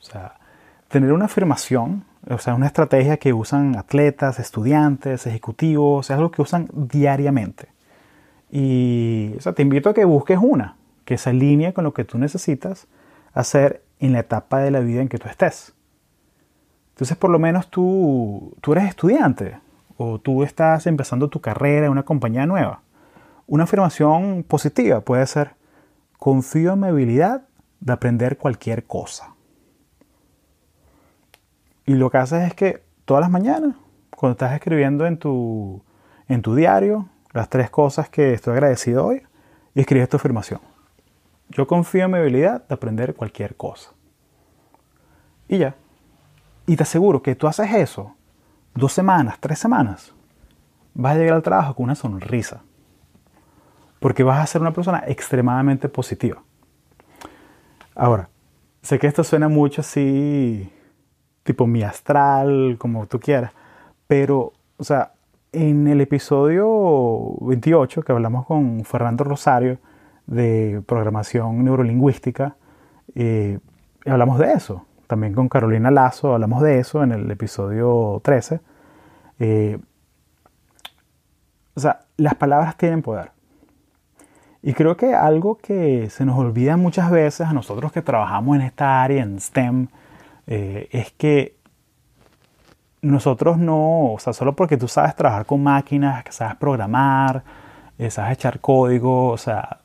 O 0.00 0.02
sea, 0.02 0.40
tener 0.88 1.12
una 1.12 1.26
afirmación, 1.26 2.02
o 2.28 2.38
sea, 2.38 2.56
una 2.56 2.66
estrategia 2.66 3.16
que 3.16 3.32
usan 3.32 3.76
atletas, 3.76 4.40
estudiantes, 4.40 5.24
ejecutivos, 5.28 6.10
es 6.10 6.16
algo 6.16 6.32
que 6.32 6.42
usan 6.42 6.68
diariamente. 6.72 7.68
Y 8.50 9.34
te 9.54 9.62
invito 9.62 9.90
a 9.90 9.94
que 9.94 10.04
busques 10.04 10.40
una 10.42 10.74
que 11.04 11.16
se 11.16 11.30
alinee 11.30 11.72
con 11.72 11.84
lo 11.84 11.94
que 11.94 12.02
tú 12.04 12.18
necesitas 12.18 12.88
hacer 13.34 13.84
en 14.00 14.14
la 14.14 14.18
etapa 14.18 14.58
de 14.58 14.72
la 14.72 14.80
vida 14.80 15.00
en 15.00 15.08
que 15.08 15.18
tú 15.18 15.28
estés. 15.28 15.74
Entonces, 16.94 17.16
por 17.16 17.30
lo 17.30 17.38
menos 17.38 17.68
tú, 17.68 18.52
tú 18.60 18.72
eres 18.72 18.88
estudiante 18.88 19.60
o 19.96 20.18
tú 20.18 20.42
estás 20.42 20.88
empezando 20.88 21.28
tu 21.28 21.40
carrera 21.40 21.86
en 21.86 21.92
una 21.92 22.02
compañía 22.02 22.46
nueva. 22.46 22.82
Una 23.48 23.64
afirmación 23.64 24.44
positiva 24.44 25.00
puede 25.00 25.26
ser, 25.26 25.54
confío 26.18 26.74
en 26.74 26.80
mi 26.80 26.88
habilidad 26.88 27.48
de 27.80 27.92
aprender 27.94 28.36
cualquier 28.36 28.84
cosa. 28.84 29.34
Y 31.86 31.94
lo 31.94 32.10
que 32.10 32.18
haces 32.18 32.46
es 32.46 32.52
que 32.52 32.82
todas 33.06 33.22
las 33.22 33.30
mañanas, 33.30 33.74
cuando 34.10 34.32
estás 34.32 34.52
escribiendo 34.52 35.06
en 35.06 35.18
tu, 35.18 35.82
en 36.28 36.42
tu 36.42 36.54
diario, 36.54 37.08
las 37.32 37.48
tres 37.48 37.70
cosas 37.70 38.10
que 38.10 38.34
estoy 38.34 38.52
agradecido 38.52 39.06
hoy 39.06 39.22
y 39.74 39.80
escribe 39.80 40.02
esta 40.02 40.18
afirmación. 40.18 40.60
Yo 41.48 41.66
confío 41.66 42.04
en 42.04 42.10
mi 42.10 42.18
habilidad 42.18 42.68
de 42.68 42.74
aprender 42.74 43.14
cualquier 43.14 43.56
cosa. 43.56 43.92
Y 45.48 45.56
ya. 45.56 45.74
Y 46.66 46.76
te 46.76 46.82
aseguro 46.82 47.22
que 47.22 47.34
tú 47.34 47.46
haces 47.46 47.72
eso 47.72 48.14
dos 48.74 48.92
semanas, 48.92 49.38
tres 49.40 49.58
semanas, 49.58 50.12
vas 50.92 51.16
a 51.16 51.18
llegar 51.18 51.36
al 51.36 51.42
trabajo 51.42 51.74
con 51.74 51.84
una 51.84 51.94
sonrisa. 51.94 52.62
Porque 54.00 54.22
vas 54.22 54.40
a 54.42 54.46
ser 54.46 54.60
una 54.60 54.72
persona 54.72 55.02
extremadamente 55.06 55.88
positiva. 55.88 56.42
Ahora, 57.94 58.28
sé 58.82 58.98
que 58.98 59.06
esto 59.06 59.24
suena 59.24 59.48
mucho 59.48 59.80
así, 59.80 60.72
tipo 61.42 61.66
mi 61.66 61.82
astral, 61.82 62.76
como 62.78 63.06
tú 63.06 63.18
quieras, 63.18 63.52
pero, 64.06 64.52
o 64.76 64.84
sea, 64.84 65.12
en 65.52 65.88
el 65.88 66.00
episodio 66.00 67.34
28 67.40 68.02
que 68.02 68.12
hablamos 68.12 68.46
con 68.46 68.84
Fernando 68.84 69.24
Rosario 69.24 69.78
de 70.26 70.82
programación 70.86 71.64
neurolingüística, 71.64 72.56
eh, 73.14 73.58
hablamos 74.06 74.38
de 74.38 74.52
eso. 74.52 74.84
También 75.06 75.32
con 75.32 75.48
Carolina 75.48 75.90
Lazo 75.90 76.34
hablamos 76.34 76.62
de 76.62 76.78
eso 76.78 77.02
en 77.02 77.12
el 77.12 77.30
episodio 77.30 78.20
13. 78.22 78.60
Eh, 79.38 79.78
o 81.74 81.80
sea, 81.80 82.00
las 82.16 82.34
palabras 82.34 82.76
tienen 82.76 83.02
poder. 83.02 83.30
Y 84.62 84.72
creo 84.72 84.96
que 84.96 85.14
algo 85.14 85.56
que 85.56 86.10
se 86.10 86.24
nos 86.24 86.36
olvida 86.36 86.76
muchas 86.76 87.10
veces 87.10 87.46
a 87.46 87.52
nosotros 87.52 87.92
que 87.92 88.02
trabajamos 88.02 88.56
en 88.56 88.62
esta 88.62 89.02
área, 89.02 89.22
en 89.22 89.40
STEM, 89.40 89.88
eh, 90.46 90.88
es 90.90 91.12
que 91.12 91.56
nosotros 93.02 93.58
no, 93.58 94.12
o 94.14 94.18
sea, 94.18 94.32
solo 94.32 94.54
porque 94.54 94.76
tú 94.76 94.88
sabes 94.88 95.14
trabajar 95.14 95.46
con 95.46 95.62
máquinas, 95.62 96.24
que 96.24 96.32
sabes 96.32 96.56
programar, 96.56 97.44
eh, 97.98 98.10
sabes 98.10 98.32
echar 98.32 98.58
código, 98.60 99.28
o 99.28 99.36
sea, 99.36 99.78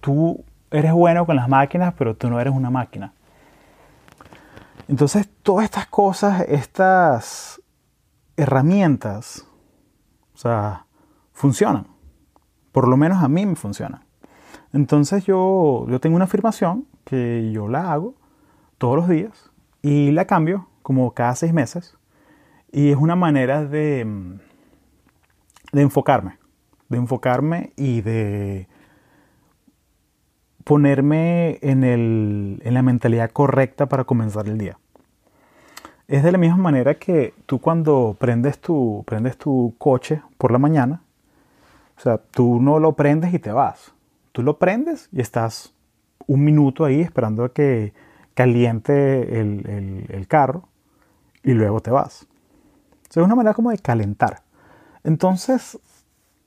tú 0.00 0.44
eres 0.70 0.92
bueno 0.92 1.24
con 1.26 1.36
las 1.36 1.48
máquinas, 1.48 1.94
pero 1.96 2.16
tú 2.16 2.28
no 2.28 2.40
eres 2.40 2.52
una 2.52 2.70
máquina. 2.70 3.12
Entonces, 4.88 5.28
todas 5.42 5.64
estas 5.64 5.86
cosas, 5.86 6.40
estas 6.48 7.60
herramientas, 8.36 9.46
o 10.34 10.38
sea, 10.38 10.86
funcionan. 11.32 11.91
Por 12.72 12.88
lo 12.88 12.96
menos 12.96 13.22
a 13.22 13.28
mí 13.28 13.46
me 13.46 13.54
funcionan. 13.54 14.02
Entonces 14.72 15.24
yo, 15.24 15.86
yo 15.88 16.00
tengo 16.00 16.16
una 16.16 16.24
afirmación 16.24 16.86
que 17.04 17.50
yo 17.52 17.68
la 17.68 17.92
hago 17.92 18.14
todos 18.78 18.96
los 18.96 19.08
días 19.08 19.50
y 19.82 20.10
la 20.12 20.26
cambio 20.26 20.68
como 20.82 21.12
cada 21.12 21.34
seis 21.34 21.52
meses. 21.52 21.96
Y 22.72 22.90
es 22.90 22.96
una 22.96 23.16
manera 23.16 23.64
de, 23.64 24.06
de 25.72 25.82
enfocarme, 25.82 26.38
de 26.88 26.96
enfocarme 26.96 27.72
y 27.76 28.00
de 28.00 28.66
ponerme 30.64 31.58
en, 31.60 31.84
en 31.84 32.74
la 32.74 32.82
mentalidad 32.82 33.30
correcta 33.30 33.86
para 33.86 34.04
comenzar 34.04 34.48
el 34.48 34.56
día. 34.56 34.78
Es 36.08 36.22
de 36.22 36.32
la 36.32 36.38
misma 36.38 36.56
manera 36.56 36.94
que 36.94 37.34
tú 37.46 37.60
cuando 37.60 38.16
prendes 38.18 38.58
tu, 38.58 39.02
prendes 39.06 39.36
tu 39.38 39.74
coche 39.78 40.22
por 40.38 40.50
la 40.50 40.58
mañana, 40.58 41.02
o 42.02 42.04
sea, 42.04 42.18
tú 42.18 42.60
no 42.60 42.80
lo 42.80 42.96
prendes 42.96 43.32
y 43.32 43.38
te 43.38 43.52
vas. 43.52 43.92
Tú 44.32 44.42
lo 44.42 44.58
prendes 44.58 45.08
y 45.12 45.20
estás 45.20 45.72
un 46.26 46.42
minuto 46.42 46.84
ahí 46.84 47.00
esperando 47.00 47.44
a 47.44 47.52
que 47.52 47.92
caliente 48.34 49.38
el, 49.40 50.26
carro 50.26 50.68
y 51.44 51.52
luego 51.52 51.78
te 51.78 51.92
vas. 51.92 52.26
es 53.08 53.16
una 53.18 53.36
manera 53.36 53.54
como 53.54 53.70
de 53.70 53.78
calentar. 53.78 54.42
Entonces, 55.04 55.78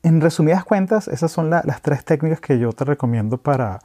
en 0.03 0.19
resumidas 0.19 0.65
cuentas, 0.65 1.07
esas 1.07 1.31
son 1.31 1.49
las 1.49 1.81
tres 1.81 2.03
técnicas 2.03 2.41
que 2.41 2.59
yo 2.59 2.73
te 2.73 2.83
recomiendo 2.83 3.37
para 3.37 3.79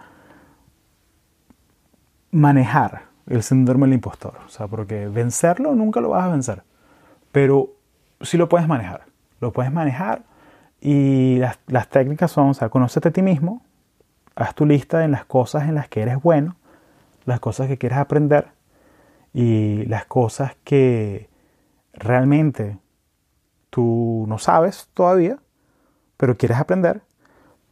manejar 2.33 3.03
el 3.29 3.45
síndrome 3.45 3.87
del 3.87 3.95
impostor. 3.95 4.39
O 4.45 4.49
sea, 4.49 4.67
porque 4.67 5.07
vencerlo 5.07 5.77
nunca 5.77 6.01
lo 6.01 6.09
vas 6.09 6.25
a 6.25 6.31
vencer. 6.31 6.65
Pero 7.31 7.75
sí 8.23 8.37
lo 8.37 8.49
puedes 8.49 8.67
manejar. 8.67 9.05
Lo 9.39 9.53
puedes 9.53 9.71
manejar 9.71 10.29
y 10.81 11.39
las, 11.39 11.89
técnicas 11.89 12.31
son, 12.31 12.51
o 12.51 12.55
sea, 12.55 12.69
conócete 12.69 13.09
a 13.09 13.13
ti 13.13 13.23
mismo, 13.23 13.63
haz 14.35 14.55
tu 14.55 14.67
lista 14.67 15.05
en 15.05 15.13
las 15.13 15.25
cosas 15.25 15.69
en 15.69 15.75
las 15.75 15.89
que 15.89 16.01
eres 16.01 16.23
bueno, 16.23 16.57
las 17.27 17.41
cosas 17.41 17.69
que 17.69 17.79
quieres 17.79 17.99
aprender 17.99 18.49
y 19.35 19.85
las 19.87 20.07
cosas 20.07 20.57
que 20.65 21.29
realmente 21.93 22.79
tú 23.69 24.25
no 24.29 24.39
sabes 24.39 24.89
todavía, 24.95 25.39
pero 26.17 26.37
quieres 26.37 26.59
aprender. 26.59 27.03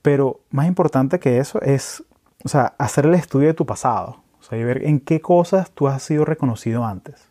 Pero 0.03 0.41
más 0.51 0.67
importante 0.67 1.19
que 1.19 1.39
eso 1.39 1.61
es, 1.63 2.05
o 2.45 2.49
sea, 2.49 2.75
hacer 2.79 3.07
el 3.07 3.15
estudio 3.15 3.49
de 3.49 3.55
tu 3.55 3.67
pasado 3.67 4.23
y 4.57 4.65
ver 4.65 4.85
en 4.87 5.01
qué 5.01 5.21
cosas 5.21 5.71
tú 5.73 5.89
has 5.89 6.03
sido 6.03 6.25
reconocido 6.25 6.85
antes. 6.85 7.29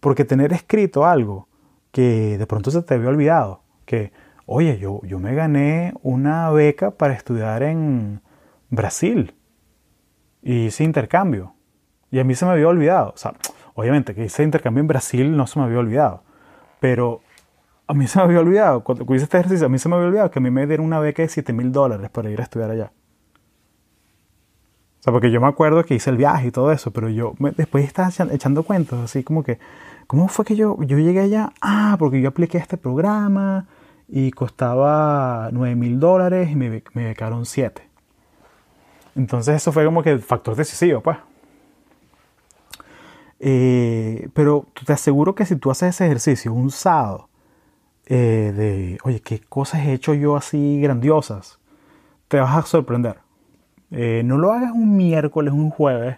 Porque 0.00 0.24
tener 0.24 0.52
escrito 0.52 1.04
algo 1.04 1.48
que 1.90 2.38
de 2.38 2.46
pronto 2.46 2.70
se 2.70 2.82
te 2.82 2.94
había 2.94 3.08
olvidado, 3.08 3.62
que, 3.84 4.12
oye, 4.50 4.78
yo, 4.78 5.02
yo 5.04 5.18
me 5.20 5.34
gané 5.34 5.92
una 6.02 6.50
beca 6.50 6.90
para 6.90 7.12
estudiar 7.12 7.62
en 7.62 8.22
Brasil 8.70 9.34
y 10.42 10.66
hice 10.66 10.84
intercambio. 10.84 11.54
Y 12.10 12.18
a 12.18 12.24
mí 12.24 12.34
se 12.34 12.46
me 12.46 12.52
había 12.52 12.66
olvidado. 12.66 13.10
O 13.10 13.18
sea, 13.18 13.34
obviamente 13.74 14.14
que 14.14 14.24
hice 14.24 14.42
intercambio 14.42 14.80
en 14.80 14.86
Brasil 14.86 15.36
no 15.36 15.46
se 15.46 15.58
me 15.58 15.66
había 15.66 15.78
olvidado. 15.78 16.22
Pero 16.80 17.20
a 17.86 17.92
mí 17.92 18.06
se 18.06 18.18
me 18.18 18.24
había 18.24 18.40
olvidado, 18.40 18.82
cuando 18.82 19.04
hice 19.14 19.24
este 19.24 19.36
ejercicio, 19.36 19.66
a 19.66 19.68
mí 19.68 19.78
se 19.78 19.90
me 19.90 19.96
había 19.96 20.08
olvidado 20.08 20.30
que 20.30 20.38
a 20.38 20.42
mí 20.42 20.50
me 20.50 20.66
dieron 20.66 20.86
una 20.86 20.98
beca 20.98 21.22
de 21.22 21.28
7 21.28 21.52
mil 21.52 21.70
dólares 21.70 22.08
para 22.08 22.30
ir 22.30 22.40
a 22.40 22.44
estudiar 22.44 22.70
allá. 22.70 22.90
O 25.00 25.02
sea, 25.02 25.12
porque 25.12 25.30
yo 25.30 25.42
me 25.42 25.46
acuerdo 25.46 25.84
que 25.84 25.94
hice 25.94 26.08
el 26.08 26.16
viaje 26.16 26.48
y 26.48 26.50
todo 26.50 26.72
eso, 26.72 26.90
pero 26.90 27.10
yo 27.10 27.34
después 27.56 27.84
estaba 27.84 28.08
echando 28.32 28.62
cuentos, 28.62 28.98
así 28.98 29.22
como 29.22 29.42
que, 29.42 29.58
¿cómo 30.06 30.28
fue 30.28 30.46
que 30.46 30.56
yo, 30.56 30.78
yo 30.82 30.98
llegué 30.98 31.20
allá? 31.20 31.52
Ah, 31.60 31.96
porque 31.98 32.22
yo 32.22 32.30
apliqué 32.30 32.56
este 32.56 32.78
programa 32.78 33.66
y 34.08 34.30
costaba 34.30 35.50
9 35.52 35.74
mil 35.76 36.00
dólares 36.00 36.50
y 36.50 36.56
me, 36.56 36.82
me 36.94 37.04
becaron 37.04 37.44
7. 37.46 37.82
Entonces 39.16 39.56
eso 39.56 39.72
fue 39.72 39.84
como 39.84 40.02
que 40.02 40.10
el 40.10 40.20
factor 40.20 40.56
decisivo, 40.56 41.00
pues. 41.00 41.18
Eh, 43.40 44.28
pero 44.34 44.66
te 44.84 44.92
aseguro 44.92 45.34
que 45.34 45.44
si 45.46 45.56
tú 45.56 45.70
haces 45.70 45.90
ese 45.90 46.06
ejercicio 46.06 46.52
un 46.52 46.70
sábado 46.70 47.28
eh, 48.06 48.52
de, 48.56 48.98
oye, 49.04 49.20
¿qué 49.20 49.40
cosas 49.40 49.86
he 49.86 49.92
hecho 49.92 50.14
yo 50.14 50.36
así 50.36 50.80
grandiosas? 50.80 51.58
Te 52.28 52.40
vas 52.40 52.56
a 52.56 52.62
sorprender. 52.62 53.18
Eh, 53.90 54.22
no 54.24 54.38
lo 54.38 54.52
hagas 54.52 54.72
un 54.72 54.96
miércoles, 54.96 55.52
un 55.52 55.70
jueves, 55.70 56.16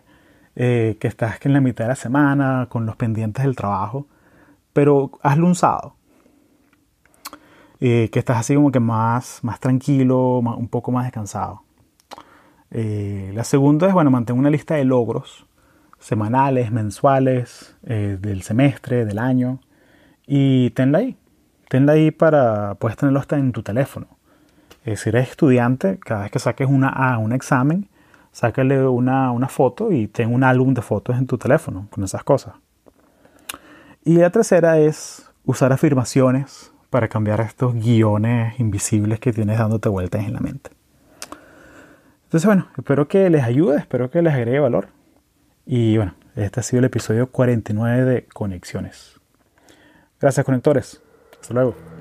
eh, 0.56 0.96
que 1.00 1.08
estás 1.08 1.38
en 1.46 1.52
la 1.52 1.60
mitad 1.60 1.84
de 1.84 1.88
la 1.90 1.96
semana 1.96 2.66
con 2.68 2.86
los 2.86 2.96
pendientes 2.96 3.44
del 3.44 3.56
trabajo, 3.56 4.06
pero 4.72 5.12
hazlo 5.22 5.46
un 5.46 5.54
sábado. 5.54 5.94
Eh, 7.80 8.10
que 8.12 8.18
estás 8.18 8.38
así 8.38 8.54
como 8.54 8.70
que 8.70 8.80
más, 8.80 9.40
más 9.42 9.58
tranquilo, 9.60 10.38
un 10.38 10.68
poco 10.68 10.92
más 10.92 11.04
descansado. 11.04 11.62
la 12.70 13.44
segunda 13.44 13.88
es, 13.88 13.94
bueno, 13.94 14.10
mantén 14.10 14.38
una 14.38 14.50
lista 14.50 14.74
de 14.74 14.84
logros 14.84 15.46
semanales, 15.98 16.70
mensuales, 16.72 17.76
del 17.82 18.42
semestre, 18.42 19.04
del 19.04 19.18
año, 19.18 19.60
y 20.26 20.70
tenla 20.70 20.98
ahí. 20.98 21.16
Tenla 21.68 21.92
ahí 21.92 22.10
para, 22.10 22.74
puedes 22.76 22.96
tenerlo 22.96 23.20
hasta 23.20 23.36
en 23.36 23.52
tu 23.52 23.62
teléfono. 23.62 24.06
Eh, 24.84 24.96
si 24.96 25.10
eres 25.10 25.30
estudiante, 25.30 25.98
cada 25.98 26.22
vez 26.22 26.30
que 26.30 26.38
saques 26.38 26.68
una 26.68 26.88
A, 26.88 27.18
un 27.18 27.32
examen, 27.32 27.88
sácale 28.32 28.86
una, 28.86 29.30
una 29.30 29.48
foto 29.48 29.92
y 29.92 30.06
ten 30.06 30.32
un 30.32 30.42
álbum 30.42 30.72
de 30.72 30.82
fotos 30.82 31.18
en 31.18 31.26
tu 31.26 31.36
teléfono 31.36 31.88
con 31.90 32.02
esas 32.02 32.24
cosas. 32.24 32.54
Y 34.04 34.16
la 34.16 34.30
tercera 34.30 34.78
es 34.78 35.30
usar 35.44 35.72
afirmaciones 35.72 36.72
para 36.90 37.08
cambiar 37.08 37.40
estos 37.40 37.74
guiones 37.74 38.58
invisibles 38.58 39.20
que 39.20 39.32
tienes 39.32 39.58
dándote 39.58 39.88
vueltas 39.88 40.26
en 40.26 40.34
la 40.34 40.40
mente. 40.40 40.70
Entonces, 42.24 42.46
bueno, 42.46 42.68
espero 42.76 43.08
que 43.08 43.30
les 43.30 43.42
ayude, 43.42 43.78
espero 43.78 44.10
que 44.10 44.22
les 44.22 44.34
agregue 44.34 44.58
valor. 44.58 44.88
Y 45.66 45.96
bueno, 45.96 46.14
este 46.36 46.60
ha 46.60 46.62
sido 46.62 46.80
el 46.80 46.84
episodio 46.86 47.30
49 47.30 48.04
de 48.04 48.24
Conexiones. 48.26 49.20
Gracias, 50.20 50.44
conectores. 50.44 51.02
Hasta 51.40 51.54
luego. 51.54 51.99